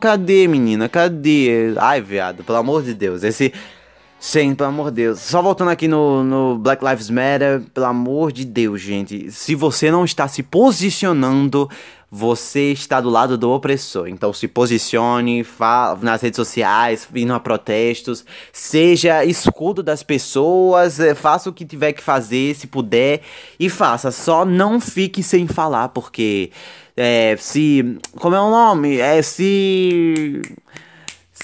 Cadê, 0.00 0.48
menina? 0.48 0.88
Cadê? 0.88 1.72
Ai, 1.78 2.00
viado, 2.00 2.42
pelo 2.42 2.58
amor 2.58 2.82
de 2.82 2.94
Deus. 2.94 3.22
Esse 3.22 3.52
Sim, 4.22 4.54
pelo 4.54 4.68
amor 4.68 4.90
de 4.90 4.96
Deus. 4.96 5.18
Só 5.18 5.40
voltando 5.40 5.70
aqui 5.70 5.88
no, 5.88 6.22
no 6.22 6.58
Black 6.58 6.84
Lives 6.84 7.08
Matter, 7.08 7.62
pelo 7.72 7.86
amor 7.86 8.30
de 8.30 8.44
Deus, 8.44 8.78
gente. 8.78 9.30
Se 9.32 9.54
você 9.54 9.90
não 9.90 10.04
está 10.04 10.28
se 10.28 10.42
posicionando, 10.42 11.70
você 12.10 12.70
está 12.70 13.00
do 13.00 13.08
lado 13.08 13.38
do 13.38 13.50
opressor. 13.50 14.08
Então 14.08 14.30
se 14.30 14.46
posicione, 14.46 15.42
nas 16.02 16.20
redes 16.20 16.36
sociais, 16.36 17.08
indo 17.14 17.32
a 17.32 17.40
protestos, 17.40 18.22
seja 18.52 19.24
escudo 19.24 19.82
das 19.82 20.02
pessoas, 20.02 21.00
eh, 21.00 21.14
faça 21.14 21.48
o 21.48 21.52
que 21.52 21.64
tiver 21.64 21.94
que 21.94 22.02
fazer, 22.02 22.54
se 22.54 22.66
puder, 22.66 23.22
e 23.58 23.70
faça. 23.70 24.10
Só 24.10 24.44
não 24.44 24.78
fique 24.78 25.22
sem 25.22 25.46
falar, 25.46 25.88
porque 25.88 26.50
é, 26.94 27.36
se. 27.38 27.98
Como 28.16 28.36
é 28.36 28.40
o 28.40 28.50
nome? 28.50 28.98
É 28.98 29.22
se 29.22 30.42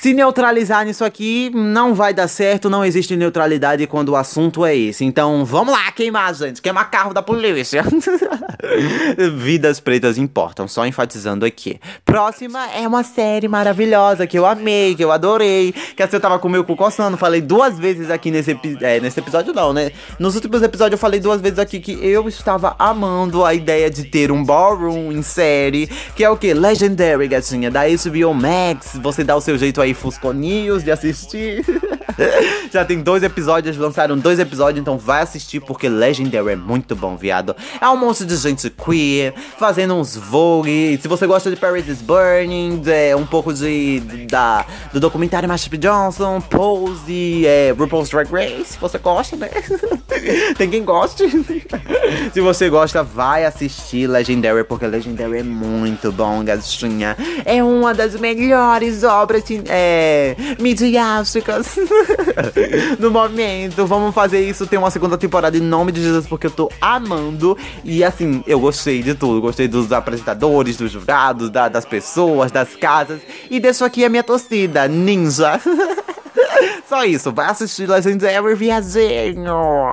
se 0.01 0.13
neutralizar 0.13 0.85
nisso 0.85 1.05
aqui, 1.05 1.51
não 1.55 1.95
vai 1.95 2.13
dar 2.13 2.29
certo, 2.29 2.69
não 2.69 2.85
existe 2.85 3.17
neutralidade 3.17 3.87
quando 3.87 4.11
o 4.11 4.17
assunto 4.17 4.65
é 4.65 4.77
esse. 4.77 5.05
Então, 5.05 5.45
vamos 5.45 5.73
lá, 5.73 5.91
queimar, 5.91 6.35
gente. 6.35 6.61
Queimar 6.61 6.91
carro 6.91 7.15
da 7.15 7.23
polícia. 7.23 7.83
Vidas 9.37 9.81
pretas 9.81 10.19
importam, 10.19 10.69
só 10.69 10.87
enfatizando 10.87 11.47
aqui. 11.47 11.81
Próxima 12.05 12.71
é 12.73 12.87
uma 12.87 13.03
série 13.03 13.49
maravilhosa 13.49 14.27
que 14.27 14.39
eu 14.39 14.45
amei, 14.45 14.95
que 14.95 15.03
eu 15.03 15.11
adorei. 15.11 15.73
Que 15.97 16.03
assim, 16.03 16.17
eu 16.17 16.21
tava 16.21 16.39
com 16.39 16.49
o 16.49 16.51
meu 16.51 16.63
cu 16.63 16.77
coçando, 16.77 17.17
falei 17.17 17.41
duas 17.41 17.79
vezes 17.79 18.11
aqui 18.11 18.31
nesse, 18.31 18.59
é, 18.83 19.01
nesse 19.01 19.19
episódio, 19.19 19.55
não, 19.55 19.73
né? 19.73 19.91
Nos 20.19 20.35
últimos 20.35 20.63
episódios 20.63 20.93
eu 20.93 20.99
falei 20.99 21.21
duas 21.21 21.41
vezes 21.41 21.59
aqui 21.59 21.81
que 21.81 21.93
eu 21.93 22.29
estava 22.29 22.77
amando 22.79 23.45
a 23.45 23.55
ideia 23.55 23.91
de 23.91 24.05
ter 24.05 24.31
um 24.31 24.45
ballroom 24.45 25.11
em 25.11 25.23
série, 25.23 25.89
que 26.15 26.23
é 26.23 26.29
o 26.29 26.37
que? 26.37 26.53
Legendary, 26.53 27.29
gatinha, 27.29 27.71
da 27.71 27.83
HBO 27.87 28.35
Max. 28.35 28.99
Você 29.03 29.25
dá 29.25 29.35
o 29.35 29.41
seu 29.41 29.57
jeito 29.57 29.81
aí 29.81 29.86
aí 29.87 29.95
fusconinhos 29.95 30.85
de 30.85 30.91
assistir. 30.91 31.65
Já 32.73 32.85
tem 32.85 33.01
dois 33.01 33.23
episódios, 33.23 33.77
lançaram 33.77 34.17
dois 34.17 34.39
episódios, 34.39 34.81
então 34.81 34.99
vai 34.99 35.23
assistir 35.23 35.61
porque 35.61 35.89
Legendary 35.89 36.51
é 36.51 36.57
muito 36.57 36.97
bom, 36.97 37.17
viado. 37.17 37.55
É 37.81 37.89
um 37.89 37.97
monte 37.97 38.25
de 38.25 38.37
gente 38.37 38.71
queer, 38.71 39.35
fazendo 39.59 39.95
uns 39.95 40.17
vogue. 40.17 40.99
Se 41.01 41.09
você 41.09 41.27
gosta 41.27 41.51
de 41.51 41.57
Paris 41.57 41.89
is 41.89 42.01
Burning, 42.01 42.83
é 42.87 43.15
um 43.15 43.27
pouco 43.27 43.53
de, 43.53 44.01
da, 44.29 44.65
do 44.93 45.01
documentário 45.01 45.49
Master 45.49 45.79
Johnson, 45.79 46.41
Pose, 46.41 47.47
é, 47.47 47.75
RuPaul's 47.77 48.09
Drag 48.09 48.29
Race, 48.31 48.79
você 48.81 48.99
gosta, 48.99 49.37
né? 49.37 49.49
tem 50.57 50.71
quem 50.71 50.85
goste. 50.85 51.25
Se 52.33 52.41
você 52.41 52.69
gosta, 52.69 53.03
vai 53.03 53.45
assistir 53.45 54.07
Legendary, 54.07 54.65
porque 54.65 54.87
Legendary 54.87 55.39
é 55.39 55.43
muito 55.43 56.11
bom, 56.13 56.45
gatinha. 56.45 57.17
É 57.45 57.63
uma 57.63 57.93
das 57.95 58.15
melhores 58.19 59.03
obras 59.03 59.45
é, 59.69 60.37
midiáticas 60.59 61.77
no 62.99 63.11
momento. 63.11 63.87
Vamos 63.87 64.15
fazer 64.15 64.41
isso, 64.41 64.67
ter 64.67 64.77
uma 64.77 64.91
segunda 64.91 65.17
temporada 65.17 65.57
em 65.57 65.61
nome 65.61 65.93
de 65.93 66.03
Jesus, 66.03 66.27
porque 66.27 66.47
eu 66.47 66.51
tô 66.51 66.71
amando. 66.81 67.57
E 67.85 68.03
assim, 68.05 68.43
eu 68.47 68.61
gostei 68.61 69.03
de 69.03 69.15
tudo. 69.15 69.41
Gostei 69.41 69.69
dos 69.69 69.93
apresentadores, 69.93 70.77
dos 70.77 70.91
jurados, 70.91 71.51
da, 71.51 71.69
das 71.69 71.85
pessoas, 71.85 72.51
das 72.51 72.75
casas. 72.77 73.21
E 73.51 73.61
deixo 73.61 73.85
aqui 73.85 74.05
a 74.05 74.09
minha 74.09 74.25
torcida, 74.25 74.89
ninja. 74.89 75.61
Só 76.89 77.05
isso, 77.05 77.33
vai 77.33 77.47
assistir 77.47 77.89
Legendary 77.89 78.55
Viazinho. 78.55 79.93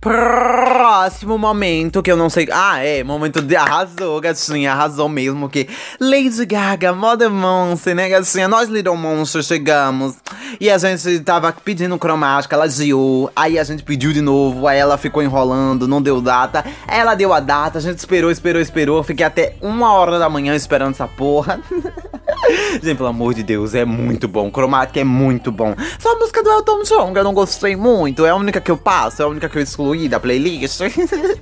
Próximo 0.00 1.36
momento 1.36 2.00
que 2.04 2.12
eu 2.12 2.16
não 2.16 2.30
sei. 2.30 2.46
Ah, 2.52 2.78
é, 2.78 3.02
momento 3.02 3.42
de 3.42 3.56
arrasou, 3.56 4.20
gatinha, 4.20 4.70
arrasou 4.70 5.08
mesmo. 5.08 5.48
Que 5.48 5.68
Lady 5.98 6.46
Gaga, 6.46 6.92
Mother 6.92 7.28
Monster, 7.28 7.96
né, 7.96 8.08
gatinha? 8.08 8.46
Nós 8.46 8.68
Little 8.68 8.96
Monster 8.96 9.42
chegamos 9.42 10.14
e 10.60 10.70
a 10.70 10.78
gente 10.78 11.18
tava 11.20 11.52
pedindo 11.52 11.98
cromática, 11.98 12.54
ela 12.54 12.68
ziou. 12.68 13.28
Aí 13.34 13.58
a 13.58 13.64
gente 13.64 13.82
pediu 13.82 14.12
de 14.12 14.20
novo, 14.20 14.68
aí 14.68 14.78
ela 14.78 14.96
ficou 14.96 15.20
enrolando, 15.20 15.88
não 15.88 16.00
deu 16.00 16.20
data. 16.20 16.64
Ela 16.86 17.16
deu 17.16 17.32
a 17.32 17.40
data, 17.40 17.78
a 17.78 17.82
gente 17.82 17.98
esperou, 17.98 18.30
esperou, 18.30 18.62
esperou. 18.62 19.02
Fiquei 19.02 19.26
até 19.26 19.56
uma 19.60 19.92
hora 19.92 20.16
da 20.16 20.28
manhã 20.28 20.54
esperando 20.54 20.92
essa 20.92 21.08
porra. 21.08 21.60
Gente, 22.82 22.96
pelo 22.96 23.08
amor 23.08 23.34
de 23.34 23.42
Deus, 23.42 23.74
é 23.74 23.84
muito 23.84 24.28
bom. 24.28 24.50
Cromática 24.50 25.00
é 25.00 25.04
muito 25.04 25.50
bom. 25.50 25.74
Só 25.98 26.12
a 26.12 26.18
música 26.18 26.42
do 26.42 26.50
Elton 26.50 26.82
John, 26.82 27.12
que 27.12 27.18
eu 27.18 27.24
não 27.24 27.34
gostei 27.34 27.76
muito. 27.76 28.24
É 28.24 28.30
a 28.30 28.36
única 28.36 28.60
que 28.60 28.70
eu 28.70 28.76
passo, 28.76 29.22
é 29.22 29.24
a 29.24 29.28
única 29.28 29.48
que 29.48 29.58
eu 29.58 29.62
excluí 29.62 30.08
da 30.08 30.20
playlist. 30.20 30.80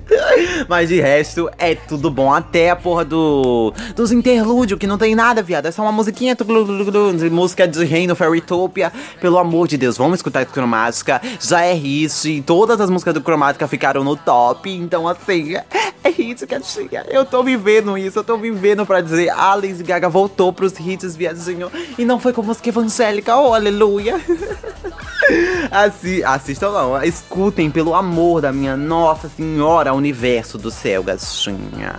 Mas 0.67 0.89
de 0.89 0.99
resto, 0.99 1.49
é 1.57 1.75
tudo 1.75 2.09
bom. 2.09 2.33
Até 2.33 2.69
a 2.69 2.75
porra 2.75 3.05
do 3.05 3.73
dos 3.95 4.11
interlúdios, 4.11 4.79
que 4.79 4.87
não 4.87 4.97
tem 4.97 5.15
nada, 5.15 5.41
viado. 5.41 5.65
É 5.67 5.71
só 5.71 5.81
uma 5.81 5.91
musiquinha, 5.91 6.35
de 6.35 7.29
música 7.29 7.67
de 7.67 7.83
Reino 7.83 8.15
Fairytopia. 8.15 8.91
Pelo 9.19 9.37
amor 9.37 9.67
de 9.67 9.77
Deus, 9.77 9.97
vamos 9.97 10.19
escutar 10.19 10.45
Cromática. 10.45 11.21
Já 11.39 11.61
é 11.61 11.73
hit. 11.73 12.43
Todas 12.45 12.79
as 12.79 12.89
músicas 12.89 13.13
do 13.13 13.21
Cromática 13.21 13.67
ficaram 13.67 14.03
no 14.03 14.15
top. 14.15 14.69
Então, 14.69 15.07
assim, 15.07 15.55
é 16.03 16.09
hit, 16.09 16.45
gatinha. 16.45 17.05
Eu 17.09 17.25
tô 17.25 17.43
vivendo 17.43 17.97
isso, 17.97 18.19
eu 18.19 18.23
tô 18.23 18.37
vivendo 18.37 18.85
pra 18.85 19.01
dizer 19.01 19.29
a 19.29 19.55
Lady 19.55 19.83
Gaga 19.83 20.09
voltou 20.09 20.51
pros 20.53 20.73
hits, 20.79 20.96
viadinho. 21.05 21.71
E 21.97 22.05
não 22.05 22.19
foi 22.19 22.33
com 22.33 22.41
música 22.41 22.69
evangélica, 22.69 23.35
oh, 23.35 23.53
aleluia. 23.53 24.19
Assi 25.69 26.23
assistam 26.23 26.71
não, 26.71 27.03
escutem 27.03 27.69
pelo 27.69 27.93
amor 27.93 28.41
da 28.41 28.53
minha 28.53 28.77
Nossa 28.77 29.27
Senhora, 29.27 29.93
universo 29.93 30.57
do 30.57 30.71
céu, 30.71 31.03
gatinha. 31.03 31.97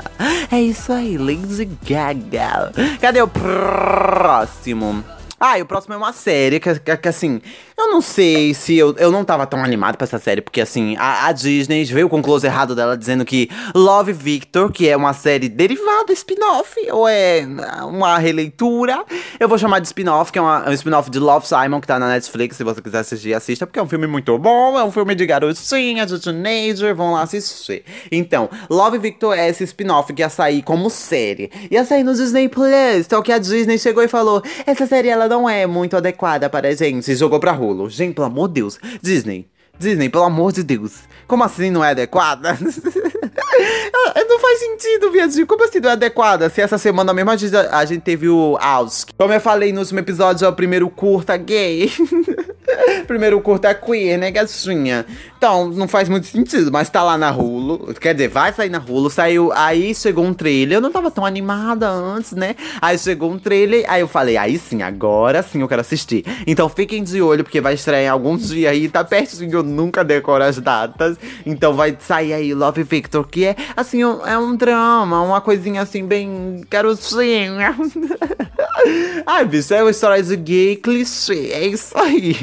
É 0.51 0.61
isso 0.61 0.93
aí, 0.93 1.19
Lady 1.19 1.69
Gaga. 1.87 2.73
Cadê 3.01 3.21
o 3.21 3.29
próximo? 3.29 5.05
Ah, 5.41 5.57
e 5.57 5.63
o 5.63 5.67
próximo 5.67 5.95
é 5.95 5.97
uma 5.97 6.13
série 6.13 6.59
que, 6.59 6.81
que, 6.81 6.97
que, 6.97 7.09
assim, 7.09 7.41
eu 7.77 7.93
não 7.93 8.01
sei 8.01 8.53
se 8.55 8.77
eu, 8.77 8.93
eu 8.97 9.13
não 9.13 9.25
tava 9.25 9.47
tão 9.47 9.63
animado 9.63 9.97
pra 9.97 10.05
essa 10.05 10.19
série, 10.19 10.41
porque 10.41 10.61
assim, 10.61 10.97
a, 10.99 11.29
a 11.29 11.33
Disney 11.33 11.85
veio 11.85 12.09
com 12.09 12.19
o 12.19 12.23
close 12.23 12.45
errado 12.45 12.75
dela 12.75 12.99
dizendo 12.99 13.25
que 13.25 13.49
Love 13.73 14.13
Victor, 14.13 14.73
que 14.73 14.89
é 14.89 14.97
uma 14.97 15.13
série 15.13 15.49
derivada, 15.49 16.13
spin-off, 16.13 16.75
ou 16.91 17.07
é 17.07 17.47
uma 17.85 18.19
releitura, 18.19 19.05
eu 19.39 19.49
vou 19.49 19.57
chamar 19.57 19.79
de 19.79 19.87
spin-off, 19.87 20.33
que 20.33 20.41
é 20.41 20.43
uma, 20.43 20.69
um 20.69 20.73
spin-off 20.73 21.09
de 21.09 21.21
Love 21.21 21.47
Simon, 21.47 21.81
que 21.81 21.87
tá 21.87 22.01
na 22.01 22.09
Netflix, 22.09 22.57
se 22.57 22.65
você 22.65 22.83
quiser 22.83 22.99
assistir, 22.99 23.33
assista, 23.33 23.65
porque 23.65 23.79
é 23.79 23.83
um 23.83 23.89
filme 23.89 24.09
muito 24.09 24.37
bom, 24.39 24.77
é 24.77 24.83
um 24.83 24.91
filme 24.91 25.15
de 25.15 25.25
garotinha, 25.25 26.05
de 26.05 26.19
teenager, 26.19 26.97
vão 26.97 27.13
lá 27.13 27.23
assistir. 27.23 27.85
Então, 28.11 28.51
Love 28.69 28.99
Victor 28.99 29.39
é 29.39 29.49
esse 29.49 29.63
spin-off 29.63 30.13
que 30.13 30.21
ia 30.21 30.29
sair 30.29 30.63
como 30.63 30.91
série, 30.91 31.49
ia 31.71 31.85
sair 31.85 32.03
no 32.03 32.13
Disney 32.13 32.49
Plus, 32.49 33.07
então 33.07 33.23
que 33.23 33.31
a 33.31 33.39
Disney 33.39 33.79
chegou 33.79 34.03
e 34.03 34.09
falou, 34.09 34.43
essa 34.67 34.85
série 34.85 35.09
ela 35.09 35.28
não 35.29 35.49
é 35.49 35.67
muito 35.67 35.97
adequada 35.97 36.49
para 36.49 36.69
a 36.69 36.75
gente, 36.75 37.15
jogou 37.15 37.39
pra 37.39 37.53
rolo. 37.53 37.89
Gente, 37.89 38.15
pelo 38.15 38.27
amor 38.27 38.49
de 38.49 38.55
Deus, 38.55 38.79
Disney, 39.03 39.47
Disney, 39.79 40.09
pelo 40.09 40.25
amor 40.25 40.53
de 40.53 40.63
Deus. 40.63 41.01
Como 41.27 41.45
assim 41.45 41.71
não 41.71 41.85
é 41.85 41.91
adequada? 41.91 42.57
não 44.29 44.39
faz 44.41 44.59
sentido, 44.61 45.11
viadinho. 45.11 45.47
Como 45.47 45.65
assim 45.65 45.81
não 45.81 45.91
é 45.91 45.93
adequada? 45.93 46.49
Se 46.49 46.61
essa 46.61 46.79
semana 46.79 47.13
mesmo 47.13 47.31
a 47.31 47.37
gente, 47.37 47.57
a 47.57 47.85
gente 47.85 48.03
teve 48.03 48.29
o 48.29 48.57
House. 48.61 49.07
Como 49.17 49.33
eu 49.33 49.41
falei 49.41 49.73
no 49.73 49.81
último 49.81 50.01
episódio, 50.01 50.45
é 50.45 50.49
o 50.49 50.53
primeiro 50.53 50.89
curta 50.89 51.37
gay. 51.37 51.91
primeiro 53.07 53.41
curta 53.41 53.75
queer, 53.75 54.19
né, 54.19 54.31
gatinha? 54.31 55.07
Então, 55.37 55.69
não 55.69 55.87
faz 55.87 56.09
muito 56.09 56.27
sentido, 56.27 56.71
mas 56.73 56.91
tá 56.91 57.03
lá 57.03 57.17
na 57.17 57.31
Hulu. 57.31 57.95
Quer 57.95 58.15
dizer, 58.15 58.29
vai 58.29 58.53
sair 58.53 58.69
na 58.69 58.79
Hulu. 58.79 59.11
Saiu, 59.11 59.53
aí 59.53 59.95
chegou 59.95 60.25
um 60.25 60.35
trailer. 60.35 60.79
Eu 60.79 60.81
não 60.81 60.91
tava 60.91 61.11
tão 61.11 61.25
animada 61.25 61.89
antes, 61.89 62.33
né? 62.33 62.57
Aí 62.81 62.99
chegou 62.99 63.31
um 63.31 63.39
trailer, 63.39 63.85
aí 63.89 64.01
eu 64.01 64.09
falei, 64.09 64.37
aí 64.37 64.59
sim, 64.59 64.83
agora 64.83 65.43
sim 65.43 65.61
eu 65.61 65.69
quero 65.69 65.81
assistir. 65.81 66.25
Então 66.47 66.69
fiquem 66.69 67.03
de 67.03 67.23
olho, 67.23 67.45
porque 67.45 67.61
vai 67.61 67.75
estrear 67.75 68.03
em 68.03 68.09
alguns 68.09 68.49
dias 68.49 68.73
aí, 68.73 68.89
tá 68.89 69.05
pertinho, 69.05 69.59
eu 69.59 69.63
nunca 69.63 70.05
decoro 70.05 70.45
as 70.45 70.59
datas. 70.59 71.17
Então 71.47 71.75
vai 71.75 71.97
sair 72.01 72.33
aí 72.33 72.55
Love 72.55 72.83
Victor, 72.83 73.27
que 73.27 73.45
é, 73.45 73.57
assim, 73.77 74.03
é 74.03 74.39
um 74.39 74.57
drama, 74.57 75.23
uma 75.23 75.41
coisinha 75.41 75.83
assim, 75.83 76.05
bem 76.05 76.63
garotinha. 76.69 77.77
Ai, 79.27 79.45
bicho, 79.45 79.75
é 79.75 79.83
uma 79.83 79.91
história 79.91 80.23
de 80.23 80.37
gay 80.37 80.77
clichê, 80.77 81.51
é 81.53 81.67
isso 81.67 81.97
aí. 81.97 82.37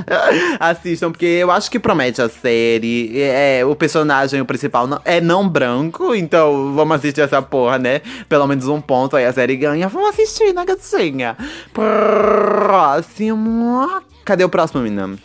Assistam, 0.60 1.10
porque 1.10 1.26
eu 1.26 1.50
acho 1.50 1.70
que 1.70 1.78
promete 1.78 2.20
a 2.20 2.28
série. 2.28 3.20
É, 3.20 3.64
o 3.64 3.74
personagem 3.74 4.40
o 4.40 4.44
principal 4.46 4.86
não, 4.86 5.00
é 5.04 5.20
não 5.20 5.48
branco, 5.48 6.14
então 6.14 6.74
vamos 6.74 6.96
assistir 6.96 7.20
essa 7.20 7.40
porra, 7.42 7.78
né? 7.78 8.00
Pelo 8.28 8.46
menos 8.46 8.68
um 8.68 8.80
ponto 8.80 9.16
aí 9.16 9.24
a 9.24 9.32
série 9.32 9.56
ganha. 9.56 9.88
Vamos 9.88 10.10
assistir, 10.10 10.52
né, 10.52 10.64
gatinha? 10.64 11.36
Próximo. 11.72 13.08
Cadê 14.24 14.44
o 14.44 14.48
próximo, 14.48 14.82
menina? 14.82 15.18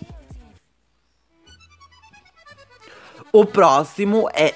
O 3.31 3.45
próximo 3.45 4.29
é. 4.33 4.53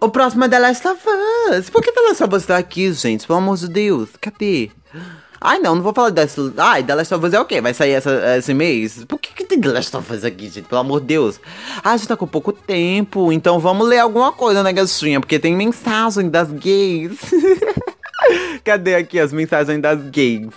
O 0.00 0.08
próximo 0.08 0.44
é 0.44 0.48
The 0.48 0.58
Last 0.58 0.86
of 0.88 1.02
Us. 1.50 1.70
Por 1.70 1.82
que 1.82 1.92
The 1.92 2.00
Last 2.00 2.24
of 2.24 2.34
Us 2.34 2.46
tá 2.46 2.56
aqui, 2.56 2.92
gente? 2.92 3.26
Pelo 3.26 3.38
amor 3.38 3.56
de 3.56 3.68
Deus. 3.68 4.10
Cadê? 4.20 4.70
Ai, 5.46 5.58
não, 5.58 5.74
não 5.74 5.82
vou 5.82 5.92
falar 5.92 6.08
dessa. 6.08 6.40
Ai, 6.56 6.82
The 6.82 6.94
Last 6.94 7.14
of 7.14 7.26
Us 7.26 7.34
é 7.34 7.38
o 7.38 7.44
quê? 7.44 7.60
Vai 7.60 7.74
sair 7.74 7.90
essa, 7.90 8.38
esse 8.38 8.54
mês? 8.54 9.04
Por 9.04 9.18
que, 9.18 9.30
que 9.34 9.44
tem 9.44 9.60
The 9.60 9.68
Last 9.68 9.94
of 9.94 10.10
Us 10.10 10.24
aqui, 10.24 10.48
gente? 10.48 10.62
Pelo 10.62 10.80
amor 10.80 11.00
de 11.00 11.08
Deus. 11.08 11.38
Ah, 11.84 11.90
a 11.92 11.96
gente 11.98 12.08
tá 12.08 12.16
com 12.16 12.26
pouco 12.26 12.50
tempo, 12.50 13.30
então 13.30 13.58
vamos 13.58 13.86
ler 13.86 13.98
alguma 13.98 14.32
coisa, 14.32 14.62
né, 14.62 14.72
gatinha? 14.72 15.20
Porque 15.20 15.38
tem 15.38 15.54
mensagem 15.54 16.30
das 16.30 16.50
gays. 16.50 17.18
Cadê 18.64 18.94
aqui 18.94 19.20
as 19.20 19.34
mensagens 19.34 19.82
das 19.82 20.00
gays? 20.08 20.48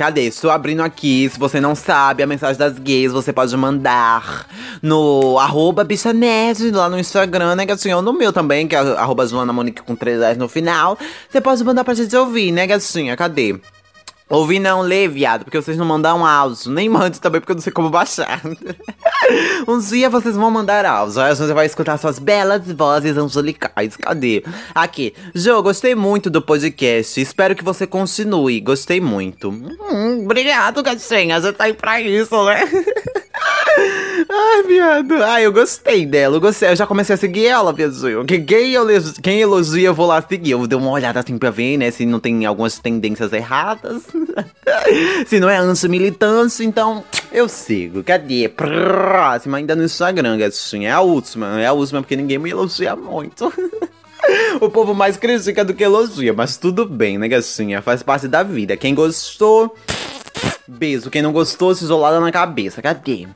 Cadê? 0.00 0.22
Estou 0.22 0.50
abrindo 0.50 0.80
aqui. 0.80 1.28
Se 1.30 1.38
você 1.38 1.60
não 1.60 1.74
sabe 1.74 2.22
a 2.22 2.26
mensagem 2.26 2.56
das 2.56 2.78
gays, 2.78 3.12
você 3.12 3.34
pode 3.34 3.54
mandar 3.54 4.46
no 4.80 5.38
arroba 5.38 5.84
bichanerd 5.84 6.70
lá 6.70 6.88
no 6.88 6.98
Instagram, 6.98 7.54
né, 7.54 7.66
gatinho? 7.66 7.96
Ou 7.96 8.02
no 8.02 8.14
meu 8.14 8.32
também, 8.32 8.66
que 8.66 8.74
é 8.74 8.78
arroba 8.78 9.26
Joana 9.26 9.52
Monique 9.52 9.82
com 9.82 9.94
3 9.94 10.38
no 10.38 10.48
final. 10.48 10.96
Você 11.28 11.38
pode 11.38 11.62
mandar 11.62 11.84
pra 11.84 11.92
gente 11.92 12.16
ouvir, 12.16 12.50
né, 12.50 12.66
gatinha? 12.66 13.14
Cadê? 13.14 13.60
Ouvir 14.30 14.60
não, 14.60 14.80
ler, 14.80 15.08
viado, 15.08 15.42
porque 15.44 15.60
vocês 15.60 15.76
não 15.76 15.84
mandam 15.84 16.24
áudio. 16.24 16.70
Nem 16.70 16.88
mande 16.88 17.20
também, 17.20 17.40
porque 17.40 17.50
eu 17.50 17.56
não 17.56 17.62
sei 17.62 17.72
como 17.72 17.90
baixar. 17.90 18.40
um 19.66 19.80
dia 19.80 20.08
vocês 20.08 20.36
vão 20.36 20.52
mandar 20.52 20.86
áudio. 20.86 21.20
Aí 21.20 21.32
a 21.32 21.34
gente 21.34 21.52
vai 21.52 21.66
escutar 21.66 21.98
suas 21.98 22.20
belas 22.20 22.70
vozes 22.70 23.16
angelicais. 23.16 23.96
Cadê? 23.96 24.44
Aqui. 24.72 25.14
Jo, 25.34 25.60
gostei 25.60 25.96
muito 25.96 26.30
do 26.30 26.40
podcast. 26.40 27.20
Espero 27.20 27.56
que 27.56 27.64
você 27.64 27.88
continue. 27.88 28.60
Gostei 28.60 29.00
muito. 29.00 29.50
Hum, 29.50 30.22
obrigado, 30.24 30.80
gatinha. 30.80 31.40
Você 31.40 31.52
tá 31.52 31.64
aí 31.64 31.74
pra 31.74 32.00
isso, 32.00 32.44
né? 32.44 32.62
Ai, 34.32 34.62
viado. 34.62 35.22
Ai, 35.24 35.44
eu 35.44 35.52
gostei 35.52 36.06
dela. 36.06 36.36
Eu 36.36 36.40
gostei. 36.40 36.70
Eu 36.70 36.76
já 36.76 36.86
comecei 36.86 37.14
a 37.14 37.18
seguir 37.18 37.46
ela, 37.46 37.72
viadinho. 37.72 38.24
Quem, 38.24 38.44
quem 38.44 39.40
elogia, 39.40 39.88
eu 39.88 39.94
vou 39.94 40.06
lá 40.06 40.22
seguir. 40.22 40.52
Eu 40.52 40.66
dei 40.68 40.78
uma 40.78 40.90
olhada 40.90 41.18
assim 41.18 41.36
pra 41.36 41.50
ver, 41.50 41.76
né? 41.76 41.90
Se 41.90 42.06
não 42.06 42.20
tem 42.20 42.46
algumas 42.46 42.78
tendências 42.78 43.32
erradas. 43.32 44.04
se 45.26 45.40
não 45.40 45.50
é 45.50 45.56
anti-militante, 45.56 46.62
então 46.62 47.02
eu 47.32 47.48
sigo. 47.48 48.04
Cadê? 48.04 48.48
Próxima, 48.48 49.58
ainda 49.58 49.74
no 49.74 49.82
Instagram, 49.82 50.38
gatinha. 50.38 50.90
É 50.90 50.92
a 50.92 51.00
última. 51.00 51.60
É 51.60 51.66
a 51.66 51.72
última 51.72 52.00
porque 52.00 52.14
ninguém 52.14 52.38
me 52.38 52.50
elogia 52.50 52.94
muito. 52.94 53.52
O 54.60 54.68
povo 54.68 54.94
mais 54.94 55.16
critica 55.16 55.64
do 55.64 55.74
que 55.74 55.82
elogia, 55.82 56.32
mas 56.32 56.56
tudo 56.56 56.84
bem, 56.84 57.18
né, 57.18 57.26
gatinha? 57.26 57.80
Faz 57.80 58.02
parte 58.02 58.28
da 58.28 58.42
vida. 58.42 58.76
Quem 58.76 58.94
gostou, 58.94 59.74
beijo. 60.68 61.10
Quem 61.10 61.22
não 61.22 61.32
gostou, 61.32 61.74
se 61.74 61.82
isolada 61.82 62.20
na 62.20 62.30
cabeça. 62.30 62.82
Cadê? 62.82 63.26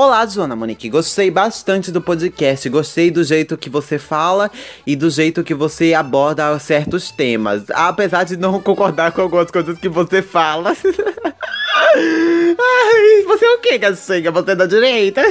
Olá, 0.00 0.24
Joana 0.24 0.54
Monique. 0.54 0.88
Gostei 0.88 1.28
bastante 1.28 1.90
do 1.90 2.00
podcast. 2.00 2.68
Gostei 2.68 3.10
do 3.10 3.24
jeito 3.24 3.58
que 3.58 3.68
você 3.68 3.98
fala 3.98 4.48
e 4.86 4.94
do 4.94 5.10
jeito 5.10 5.42
que 5.42 5.52
você 5.52 5.92
aborda 5.92 6.56
certos 6.60 7.10
temas. 7.10 7.64
Apesar 7.70 8.22
de 8.22 8.36
não 8.36 8.62
concordar 8.62 9.10
com 9.10 9.22
algumas 9.22 9.50
coisas 9.50 9.76
que 9.76 9.88
você 9.88 10.22
fala. 10.22 10.76
Ai, 11.80 13.22
você 13.26 13.44
é 13.44 13.50
o 13.50 13.58
que, 13.58 13.78
Gacinha? 13.78 14.30
Você 14.30 14.50
é 14.50 14.54
da 14.54 14.66
direita? 14.66 15.22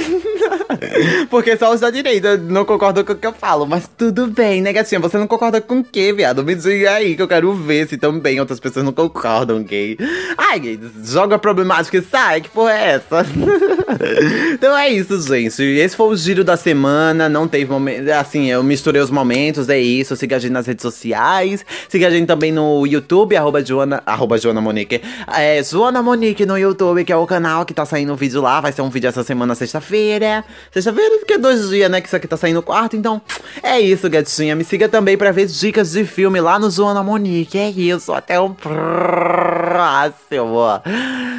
Porque 1.30 1.56
só 1.56 1.72
os 1.72 1.80
da 1.80 1.90
direita 1.90 2.36
não 2.36 2.64
concordam 2.64 3.04
com 3.04 3.12
o 3.12 3.16
que 3.16 3.26
eu 3.26 3.32
falo. 3.32 3.66
Mas 3.66 3.88
tudo 3.96 4.26
bem, 4.26 4.62
né, 4.62 4.72
gatinha? 4.72 5.00
Você 5.00 5.18
não 5.18 5.26
concorda 5.26 5.60
com 5.60 5.80
o 5.80 5.84
que, 5.84 6.12
viado? 6.12 6.44
Me 6.44 6.54
diga 6.54 6.92
aí 6.92 7.16
que 7.16 7.22
eu 7.22 7.28
quero 7.28 7.52
ver 7.54 7.88
se 7.88 7.96
também 7.96 8.40
outras 8.40 8.60
pessoas 8.60 8.84
não 8.84 8.92
concordam, 8.92 9.62
gay. 9.62 9.96
Ai, 10.36 10.60
gay, 10.60 10.80
joga 11.04 11.38
problemática 11.38 11.98
e 11.98 12.02
sai. 12.02 12.40
Que 12.40 12.48
porra 12.48 12.72
é 12.72 12.90
essa? 12.92 13.26
então 14.52 14.76
é 14.76 14.88
isso, 14.88 15.20
gente. 15.22 15.62
Esse 15.62 15.96
foi 15.96 16.08
o 16.08 16.16
giro 16.16 16.44
da 16.44 16.56
semana. 16.56 17.28
Não 17.28 17.46
teve 17.46 17.70
momento. 17.70 18.08
Assim, 18.10 18.50
eu 18.50 18.62
misturei 18.62 19.00
os 19.00 19.10
momentos. 19.10 19.68
É 19.68 19.78
isso. 19.78 20.16
Siga 20.16 20.36
a 20.36 20.38
gente 20.38 20.52
nas 20.52 20.66
redes 20.66 20.82
sociais. 20.82 21.64
Siga 21.88 22.08
a 22.08 22.10
gente 22.10 22.26
também 22.26 22.52
no 22.52 22.86
YouTube, 22.86 23.36
arroba 23.36 23.64
Joana. 23.64 24.02
Arroba 24.06 24.38
Joana 24.38 24.60
Monique. 24.60 25.00
É, 25.36 25.62
Joana 25.62 26.02
Monique 26.02 26.37
no 26.46 26.58
YouTube, 26.58 27.04
que 27.04 27.12
é 27.12 27.16
o 27.16 27.26
canal 27.26 27.64
que 27.64 27.74
tá 27.74 27.84
saindo 27.84 28.12
um 28.12 28.16
vídeo 28.16 28.40
lá. 28.40 28.60
Vai 28.60 28.72
ser 28.72 28.82
um 28.82 28.90
vídeo 28.90 29.08
essa 29.08 29.22
semana, 29.22 29.54
sexta-feira. 29.54 30.44
Sexta-feira, 30.72 31.18
porque 31.18 31.34
é 31.34 31.38
dois 31.38 31.68
dias, 31.68 31.90
né? 31.90 32.00
Que 32.00 32.06
isso 32.06 32.16
aqui 32.16 32.26
tá 32.26 32.36
saindo 32.36 32.62
quarto. 32.62 32.96
Então, 32.96 33.20
é 33.62 33.80
isso, 33.80 34.08
gatinha. 34.08 34.56
Me 34.56 34.64
siga 34.64 34.88
também 34.88 35.16
pra 35.16 35.32
ver 35.32 35.46
dicas 35.46 35.92
de 35.92 36.04
filme 36.04 36.40
lá 36.40 36.58
no 36.58 36.70
Joana 36.70 37.02
Monique. 37.02 37.58
É 37.58 37.70
isso. 37.70 38.12
Até 38.12 38.38
o 38.38 38.50
próximo 38.50 38.78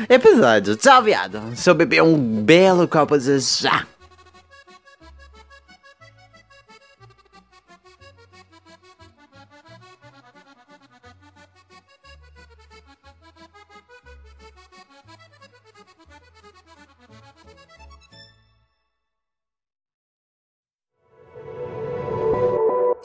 episódio. 0.09 0.75
Tchau, 0.75 1.03
viado. 1.03 1.39
Deixa 1.47 1.69
eu 1.69 1.75
beber 1.75 2.01
um 2.03 2.15
belo 2.41 2.87
copo 2.87 3.17
de 3.17 3.39
chá. 3.41 3.85